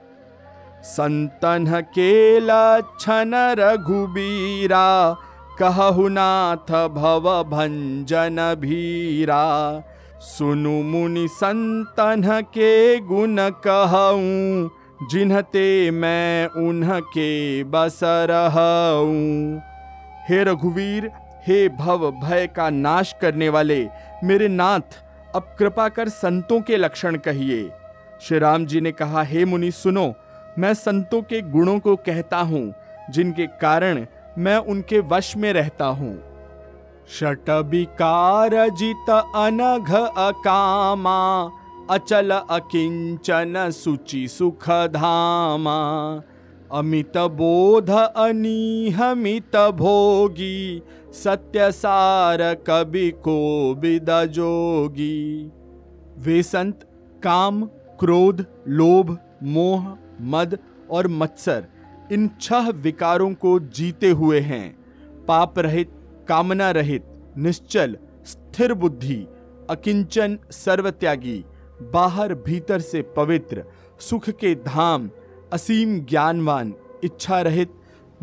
संतन 0.83 1.81
के 1.95 2.39
लक्षण 2.39 3.31
रघुबीरा 3.35 5.17
कहु 5.61 6.07
नाथ 6.07 6.71
भव 6.87 7.27
भंजन 7.43 8.37
भीरा। 8.59 9.43
सुनु 10.21 10.71
मुनि 10.83 11.27
संतन 11.27 12.21
के 12.53 12.99
गुण 12.99 13.37
कहूँ, 13.39 14.69
जिन्हते 15.11 15.91
मैं 15.91 16.47
उन्हके 16.47 17.63
बस 17.63 17.99
रहूँ। 18.03 19.61
हे 20.29 20.43
रघुवीर, 20.43 21.09
हे 21.47 21.69
भव 21.69 22.11
भय 22.11 22.47
का 22.47 22.69
नाश 22.69 23.15
करने 23.21 23.49
वाले, 23.49 23.87
मेरे 24.23 24.47
नाथ, 24.47 25.01
अब 25.35 25.55
कृपा 25.59 25.89
कर 25.89 26.09
संतों 26.09 26.61
के 26.61 26.77
लक्षण 26.77 27.15
कहिए। 27.17 27.69
श्री 28.21 28.39
राम 28.39 28.65
जी 28.65 28.81
ने 28.81 28.91
कहा, 28.91 29.23
हे 29.23 29.45
मुनि, 29.45 29.71
सुनो, 29.71 30.13
मैं 30.59 30.73
संतों 30.73 31.21
के 31.21 31.41
गुणों 31.41 31.79
को 31.79 31.95
कहता 31.95 32.37
हूँ, 32.37 32.73
जिनके 33.09 33.47
कारण 33.47 34.05
मैं 34.37 34.57
उनके 34.57 34.99
वश 34.99 35.35
में 35.37 35.51
रहता 35.53 35.85
हूँ। 35.85 36.15
षटबिकार 37.09 38.53
जित 38.69 39.09
अनघ 39.09 39.93
अकामा, 39.93 41.19
अचल 41.89 42.31
अकिंचन 42.31 43.69
सुचि 43.71 44.27
सुख 44.27 44.69
धामा 44.69 45.79
अमित 46.71 47.17
बोध 47.17 47.89
अनिहमित 47.89 49.55
भोगी 49.75 50.81
सत्य 51.13 51.71
सार 51.71 52.53
कवि 52.67 53.09
को 53.17 53.39
विद 53.73 54.09
जोगी 54.31 55.51
वे 56.17 56.41
संत 56.43 56.79
काम, 57.23 57.63
क्रोध, 57.99 58.45
लोभ, 58.67 59.17
मोह, 59.43 59.87
मद 60.21 60.57
और 60.91 61.07
मत्सर 61.07 61.65
इन 62.11 62.29
छह 62.41 62.69
विकारों 62.69 63.33
को 63.33 63.59
जीते 63.59 64.09
हुए 64.09 64.39
हैं। 64.39 64.77
पाप 65.25 65.59
रहित 65.59 65.91
कामना 66.27 66.71
रहित 66.71 67.03
निश्चल, 67.37 67.97
स्थिर 68.25 68.73
बुद्धि, 68.73 69.27
अकिंचन, 69.69 70.39
सर्वत्यागी, 70.51 71.45
बाहर 71.81 72.33
भीतर 72.33 72.79
से 72.79 73.01
पवित्र, 73.01 73.63
सुख 73.99 74.29
के 74.29 74.55
धाम, 74.55 75.09
असीम 75.53 75.99
ज्ञानवान 75.99 76.73
इच्छा 77.03 77.41
रहित 77.41 77.73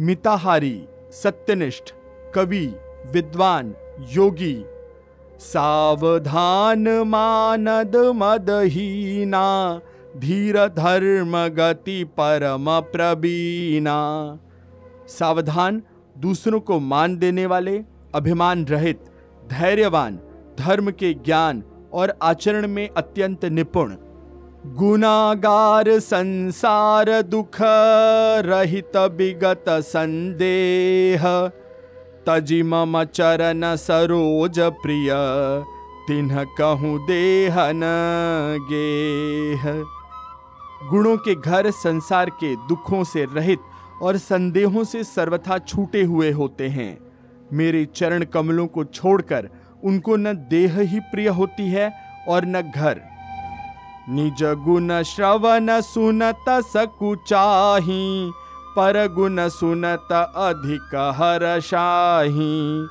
मिताहारी, 0.01 0.85
सत्यनिष्ठ, 1.13 1.95
कवि, 2.35 2.67
विद्वान, 3.07 3.75
योगी। 4.11 4.65
सावधान 5.39 6.89
मानद 6.89 7.97
मदहीना 7.97 9.81
धीर 10.17 10.57
धर्म 10.69 11.37
गति 11.55 12.05
परम 12.05 12.67
प्रवीणा 12.93 13.97
सावधान 15.09 15.83
दूसरों 16.17 16.61
को 16.61 16.79
मान 16.81 17.17
देने 17.19 17.47
वाले, 17.47 17.81
अभिमान 18.15 18.65
रहित, 18.65 19.01
धैर्यवान, 19.51 20.19
धर्म 20.59 20.91
के 20.91 21.13
ज्ञान 21.15 21.63
और 21.93 22.15
आचरण 22.23 22.69
में 22.69 22.89
अत्यंत 22.89 23.45
निपुण। 23.45 23.95
गुनागार 24.67 25.99
संसार 25.99 27.11
दुख 27.23 27.59
रहित 28.47 28.97
विगत 28.97 29.65
संदेह। 29.69 31.27
तजि 32.27 32.63
मम 32.63 33.03
चरण 33.05 33.77
सरोज 33.77 34.61
प्रिय, 34.61 35.11
तिन्ह 36.07 36.45
कहूँ 36.59 36.99
देहन 37.07 37.81
गेह। 38.71 39.69
गुणों 40.91 41.17
के 41.17 41.35
घर, 41.35 41.71
संसार 41.71 42.31
के 42.31 42.55
दुखों 42.69 43.03
से 43.05 43.25
रहित 43.25 43.59
और 44.03 44.17
संदेहों 44.17 44.85
से 44.85 45.05
सर्वथा 45.05 45.59
छूटे 45.59 46.03
हुए 46.03 46.31
होते 46.33 46.69
हैं। 46.69 46.99
मेरे 47.53 47.85
चरण 47.85 48.25
कमलों 48.25 48.67
को 48.67 48.85
छोड़कर 48.85 49.49
उनको 49.85 50.17
न 50.17 50.33
देह 50.51 50.79
ही 50.81 51.01
प्रिय 51.01 51.29
होती 51.29 51.69
है 51.71 51.93
और 52.29 52.45
न 52.47 52.63
घर। 52.63 53.01
निज 54.09 54.43
गुण 54.65 55.03
श्रवण 55.03 55.81
सुनत 55.81 56.45
सकुचाही 56.49 58.31
पर 58.77 59.07
गुण 59.09 59.49
सुनत 59.49 60.13
अधिक 60.13 60.95
हर्षाही 61.17 62.87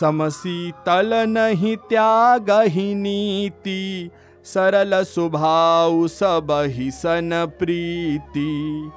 समशीतल 0.00 1.14
नहीं 1.28 1.76
त्याग 1.88 2.50
ही 2.68 2.94
नीति 2.94 4.10
सरल 4.44 5.02
स्वभाव 5.02 6.06
सब 6.08 6.46
ही 6.66 6.90
सन 6.90 7.30
प्रीति। 7.58 8.90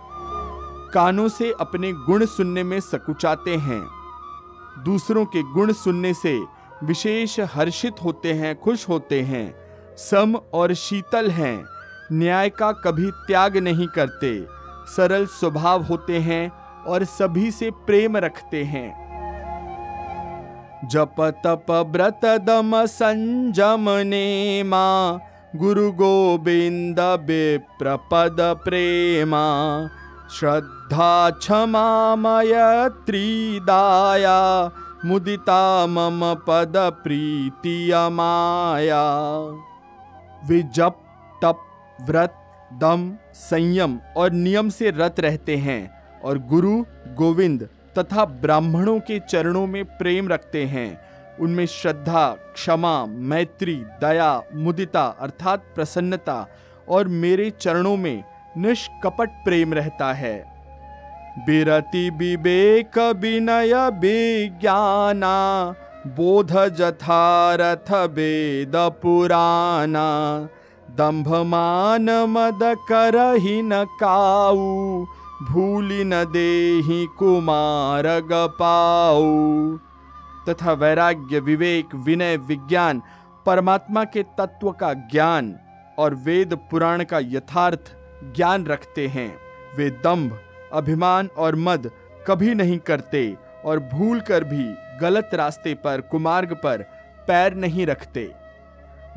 कानों 0.93 1.27
से 1.29 1.53
अपने 1.59 1.91
गुण 1.93 2.25
सुनने 2.25 2.63
में 2.63 2.79
सकुचाते 2.79 3.55
हैं। 3.55 3.83
दूसरों 4.83 5.25
के 5.25 5.43
गुण 5.43 5.73
सुनने 5.73 6.13
से 6.13 6.43
विशेष 6.83 7.39
हर्षित 7.39 7.93
होते 8.03 8.33
हैं, 8.33 8.59
खुश 8.59 8.89
होते 8.89 9.21
हैं। 9.21 9.55
सम 9.97 10.35
और 10.53 10.73
शीतल 10.73 11.29
हैं, 11.31 11.65
न्याय 12.11 12.49
का 12.49 12.71
कभी 12.71 13.11
त्याग 13.11 13.57
नहीं 13.57 13.87
करते। 13.87 14.45
सरल 14.95 15.25
स्वभाव 15.25 15.83
होते 15.83 16.17
हैं 16.19 16.51
और 16.83 17.03
सभी 17.03 17.51
से 17.51 17.71
प्रेम 17.71 18.17
रखते 18.17 18.63
हैं। 18.63 19.03
जप 20.85 21.15
तप 21.45 21.87
व्रत 21.89 22.25
दम 22.25 22.85
संजम 22.85 23.85
नेमा 23.89 25.19
गुरु 25.55 25.91
गोविंद 25.91 26.99
विप्रपद 26.99 28.37
प्रेमा, 28.39 29.43
श्रद्धा 30.31 31.29
क्षमा 31.29 32.15
त्रिदाया, 32.87 34.71
मुदिता 35.05 35.87
मम 35.87 36.19
पद 36.47 36.73
प्रीति 36.77 37.91
माया। 38.11 39.03
वे 40.47 40.63
जप 40.63 40.99
तप 41.43 41.59
व्रत 42.01 42.33
दम 42.73 43.13
संयम 43.33 43.99
और 44.17 44.31
नियम 44.31 44.69
से 44.69 44.91
रत 44.91 45.19
रहते 45.19 45.57
हैं 45.57 46.03
और 46.23 46.37
गुरु 46.37 46.85
गोविंद 47.15 47.69
तथा 47.99 48.25
ब्राह्मणों 48.25 48.99
के 48.99 49.19
चरणों 49.19 49.67
में 49.67 49.85
प्रेम 49.85 50.27
रखते 50.27 50.65
हैं। 50.65 51.12
उनमें 51.39 51.65
श्रद्धा, 51.65 52.29
क्षमा, 52.53 53.05
मैत्री, 53.05 53.75
दया, 53.75 54.43
मुदिता 54.53 55.05
अर्थात 55.19 55.63
प्रसन्नता 55.75 56.47
और 56.89 57.07
मेरे 57.07 57.49
चरणों 57.49 57.97
में 57.97 58.23
निष्कपट 58.57 59.29
प्रेम 59.29 59.73
रहता 59.73 60.13
है। 60.13 60.53
बिरति 61.37 62.09
विवेक 62.09 62.97
विनय 62.97 63.73
विज्ञाना, 63.73 65.35
बोध 66.07 66.51
जथारथ 66.51 67.93
वेद 67.93 68.71
पुराना 68.75 70.07
दंभ 70.91 71.27
मान 71.27 72.09
मद 72.09 72.59
कर 72.63 73.35
ही 73.35 73.61
न 73.61 73.83
काऊ, 73.83 75.05
भूलि 75.45 76.03
न 76.03 76.23
देही 76.23 77.05
कुमार 77.05 78.07
गपाऊ। 78.07 79.23
तथा 80.49 80.71
वैराग्य, 80.73 81.39
विवेक, 81.39 81.95
विनय, 81.95 82.37
विज्ञान, 82.37 83.01
परमात्मा 83.45 84.03
के 84.03 84.23
तत्व 84.23 84.71
का 84.71 84.93
ज्ञान 84.93 85.55
और 85.99 86.15
वेद 86.15 86.53
पुराण 86.71 87.03
का 87.03 87.19
यथार्थ 87.19 87.95
ज्ञान 88.35 88.65
रखते 88.65 89.07
हैं। 89.07 89.35
वे 89.77 89.89
दंभ 89.89 90.39
अभिमान 90.73 91.29
और 91.37 91.55
मद 91.55 91.91
कभी 92.27 92.53
नहीं 92.53 92.77
करते 92.79 93.37
और 93.65 93.79
भूल 93.79 94.19
कर 94.19 94.43
भी 94.43 94.63
गलत 95.01 95.29
रास्ते 95.33 95.73
पर, 95.73 96.01
कुमार्ग 96.01 96.53
पर 96.53 96.81
पैर 97.27 97.53
नहीं 97.53 97.85
रखते। 97.85 98.31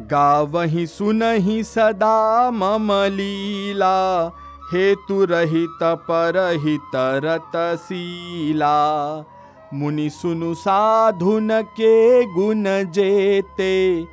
गावही 0.01 0.87
सुनहि 0.87 1.63
सदा 1.65 2.51
मम 2.51 2.89
लीला, 2.93 4.25
हेतु 4.73 5.25
रहित 5.25 5.79
परहित 5.83 6.91
रतशीला 7.25 8.77
मुनि 9.75 10.11
सुनु 10.11 10.55
साधुन 10.55 11.49
के 11.63 12.25
गुण 12.35 12.65
जेते, 12.93 14.05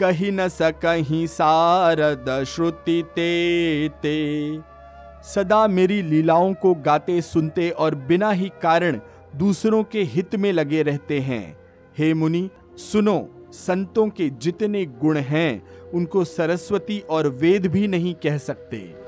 कही 0.00 0.30
न 0.30 0.48
सकहीं 0.48 1.26
सारद 1.26 2.44
श्रुति 2.44 3.02
ते 3.14 3.88
ते 3.88 4.58
सदा 5.24 5.66
मेरी 5.68 6.02
लीलाओं 6.02 6.54
को 6.54 6.74
गाते 6.74 7.20
सुनते 7.20 7.70
और 7.70 7.94
बिना 7.94 8.30
ही 8.30 8.48
कारण 8.62 9.00
दूसरों 9.36 9.82
के 9.82 10.02
हित 10.02 10.34
में 10.36 10.52
लगे 10.52 10.82
रहते 10.82 11.20
हैं। 11.20 11.56
हे 11.98 12.14
मुनि, 12.14 12.48
सुनो, 12.76 13.28
संतों 13.52 14.08
के 14.08 14.30
जितने 14.30 14.84
गुण 14.86 15.16
हैं, 15.16 15.62
उनको 15.90 16.24
सरस्वती 16.24 16.98
और 17.10 17.28
वेद 17.28 17.66
भी 17.66 17.88
नहीं 17.88 18.14
कह 18.14 18.38
सकते। 18.38 19.01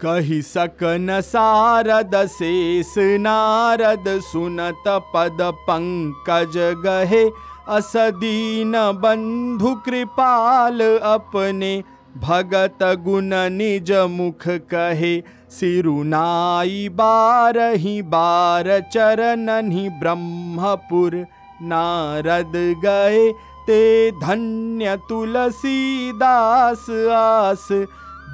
कही 0.00 0.40
सकन 0.44 1.20
सारद 1.22 2.14
शेष 2.28 2.94
नारद 3.20 4.08
सुनत 4.22 4.88
पद 5.14 5.38
पंकज 5.68 6.56
गहे। 6.84 7.24
असदीन 7.68 8.72
बंधु 9.02 9.74
कृपाल 9.86 10.80
अपने 11.04 11.72
भगत 12.16 12.82
गुण 13.04 13.30
निज 13.52 13.92
मुख 14.10 14.46
कहे। 14.70 15.16
सिरुनाई 15.50 16.88
बारही 16.92 18.00
बार 18.04 18.68
चरणनि 18.92 19.88
ब्रह्मपुर 20.00 21.16
नारद 21.62 22.52
गए। 22.84 23.30
ते 23.66 24.10
धन्य 24.20 24.96
तुलसी 25.08 26.12
दास 26.12 26.86
आस 27.12 27.68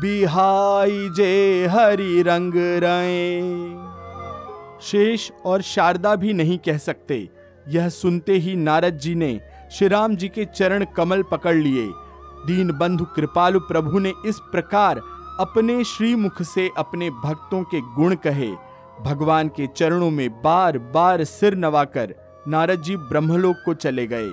बिहाई 0.01 1.09
जे 1.11 1.67
हरि 1.67 2.23
रंग 2.23 2.53
रए 2.57 3.41
शेष 4.83 5.31
और 5.45 5.63
शारदा 5.63 6.15
भी 6.17 6.33
नहीं 6.33 6.59
कह 6.59 6.79
सकते। 6.79 7.29
यह 7.69 7.89
सुनते 7.89 8.33
ही 8.33 8.57
नारद 8.57 8.99
जी 8.99 9.15
ने 9.15 9.41
श्री 9.73 9.89
राम 9.89 10.17
जी 10.17 10.29
के 10.29 10.45
चरण 10.45 10.85
कमल 10.97 11.23
पकड़ 11.23 11.55
लिए। 11.55 11.87
दीन 12.47 12.73
बंधु 12.73 13.05
कृपालु 13.05 13.61
प्रभु 13.61 13.99
ने 13.99 14.13
इस 14.27 14.39
प्रकार 14.53 15.01
अपने 15.41 15.85
श्री 15.85 16.15
मुख 16.15 16.43
से 16.43 16.71
अपने 16.79 17.11
भक्तों 17.11 17.63
के 17.65 17.81
गुण 17.81 18.15
कहे। 18.15 18.51
भगवान 19.01 19.49
के 19.49 19.67
चरणों 19.67 20.11
में 20.11 20.43
बार 20.43 20.79
बार 20.79 21.25
सिर 21.25 21.55
नवाकर 21.55 22.15
नारद 22.49 22.83
जी 22.83 22.97
ब्रह्मलोक 22.97 23.57
को 23.65 23.75
चले 23.75 24.07
गए। 24.07 24.29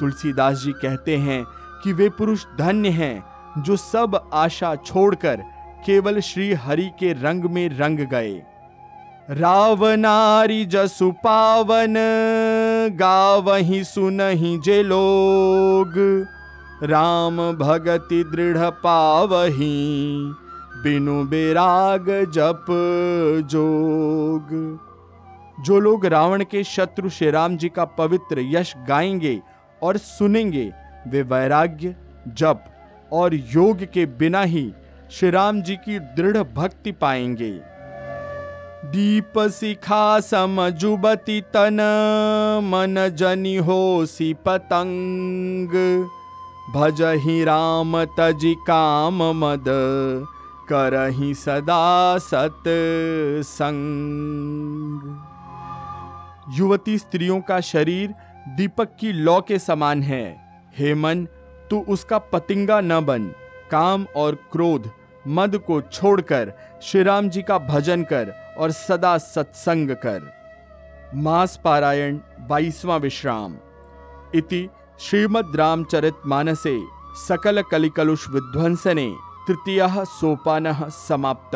तुलसीदास 0.00 0.58
जी 0.58 0.72
कहते 0.72 1.16
हैं 1.16 1.44
कि 1.84 1.92
वे 1.92 2.08
पुरुष 2.08 2.44
धन्य 2.58 2.88
हैं। 2.88 3.37
जो 3.62 3.76
सब 3.76 4.30
आशा 4.32 4.76
छोड़कर 4.76 5.44
केवल 5.86 6.20
श्री 6.20 6.52
हरि 6.52 6.90
के 6.98 7.12
रंग 7.12 7.44
में 7.44 7.68
रंग 7.78 7.98
गए। 7.98 8.42
रावनारी 9.30 10.64
जसु 10.64 11.10
पावन, 11.10 11.94
गावही 12.92 13.84
सुनही 13.84 14.58
जे 14.58 14.82
लोग। 14.82 15.94
राम 16.82 17.52
भगति 17.52 18.24
दृढ़ 18.24 18.70
पावही, 18.70 20.16
बिनु 20.82 21.24
बेराग 21.24 22.06
जप 22.08 22.66
जोग। 23.44 24.80
जो 25.60 25.80
लोग 25.80 26.06
रावण 26.06 26.44
के 26.44 26.64
शत्रु 26.64 27.10
श्री 27.10 27.30
राम 27.30 27.56
जी 27.56 27.68
का 27.68 27.84
पवित्र 27.84 28.40
यश 28.40 28.74
गाएँगे 28.88 29.42
और 29.82 29.96
सुनेंगे, 29.96 30.72
वे 31.08 31.22
वैराग्य, 31.22 31.96
जप 32.28 32.64
और 33.12 33.34
योग 33.34 33.84
के 33.92 34.06
बिना 34.06 34.42
ही 34.42 34.72
श्री 35.10 35.30
राम 35.30 35.62
जी 35.62 35.76
की 35.76 35.98
दृढ़ 35.98 36.36
भक्ति 36.54 36.92
पाएँगे। 36.92 37.50
दीप 38.84 39.32
सिखा 39.38 40.20
समजुबती 40.20 41.40
तन, 41.40 41.78
मन 42.64 43.08
जनि 43.14 43.56
हो 43.56 44.06
सी 44.06 44.34
पतंग। 44.34 45.70
भज 46.74 47.02
ही 47.02 47.44
राम 47.44 48.04
तजि 48.04 48.54
काम 48.66 49.22
मद 49.40 49.64
करही 50.68 51.34
सदा 51.34 52.18
सत 52.18 52.64
संग 53.46 55.00
युवती 56.50 56.98
स्त्रियों 56.98 57.40
का 57.40 57.60
शरीर 57.60 58.14
दीपक 58.48 58.88
की 59.00 59.12
लौ 59.12 59.40
के 59.40 59.58
समान 59.58 60.02
है। 60.02 60.24
हे 60.78 60.94
मन 60.94 61.26
तू 61.70 61.84
उसका 61.88 62.18
पतिंगा 62.18 62.80
न 62.80 63.04
बन। 63.04 63.26
काम 63.70 64.06
और 64.16 64.34
क्रोध, 64.52 64.90
मद 65.28 65.56
को 65.58 65.80
छोड़कर 65.80 66.52
श्री 66.82 67.02
राम 67.02 67.28
जी 67.28 67.42
का 67.42 67.58
भजन 67.58 68.02
कर 68.02 68.34
और 68.58 68.70
सदा 68.70 69.18
सत्संग 69.18 69.90
कर। 69.90 70.32
मास 71.14 71.60
पारायण, 71.64 72.18
बाईसवां 72.40 73.00
विश्राम। 73.00 73.54
इति 74.34 74.68
श्रीमद् 74.98 75.56
रामचरित 75.56 76.14
मानसे, 76.26 76.80
सकल 77.28 77.62
कलिकलुष 77.62 78.28
विध्वंसने, 78.28 79.14
तृतीय 79.48 79.88
सोपान 79.90 80.90
समाप्त। 80.90 81.50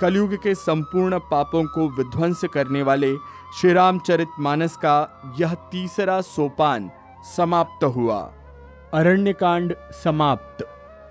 कलयुग 0.00 0.34
के 0.34 0.54
संपूर्ण 0.54 1.18
पापों 1.18 1.64
को 1.64 1.88
विध्वंस 1.88 2.40
करने 2.44 2.82
वाले 2.82 3.14
श्री 3.60 3.72
रामचरित 3.72 4.28
मानस 4.38 4.76
का 4.76 4.96
यह 5.40 5.54
तीसरा 5.54 6.20
सोपान 6.20 6.90
समाप्त 7.36 7.84
हुआ। 7.84 8.32
अरण्यकांड 8.94 9.74
समाप्त। 10.04 10.64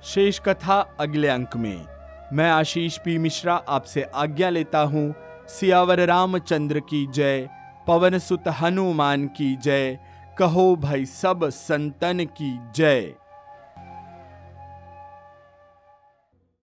शेष 0.04 0.40
कथा 0.40 0.96
अगले 1.00 1.28
अंक 1.28 1.56
में। 1.56 1.86
मैं 2.34 2.52
आशीष 2.52 2.98
पी 2.98 3.18
मिश्रा 3.18 3.56
आपसे 3.68 4.02
आज्ञा 4.02 4.50
लेता 4.50 4.80
हूँ। 4.80 5.16
सियावर 5.48 6.00
रामचंद्र 6.00 6.80
की 6.80 7.08
जय। 7.08 7.50
पवन 7.88 8.18
सुत 8.18 8.44
हनुमान 8.48 9.28
की 9.28 9.56
जय। 9.56 10.00
कहो 10.38 10.76
भाई 10.76 11.06
सब 11.06 11.50
संतन 11.50 12.26
की 12.26 12.60
जय। 12.76 13.14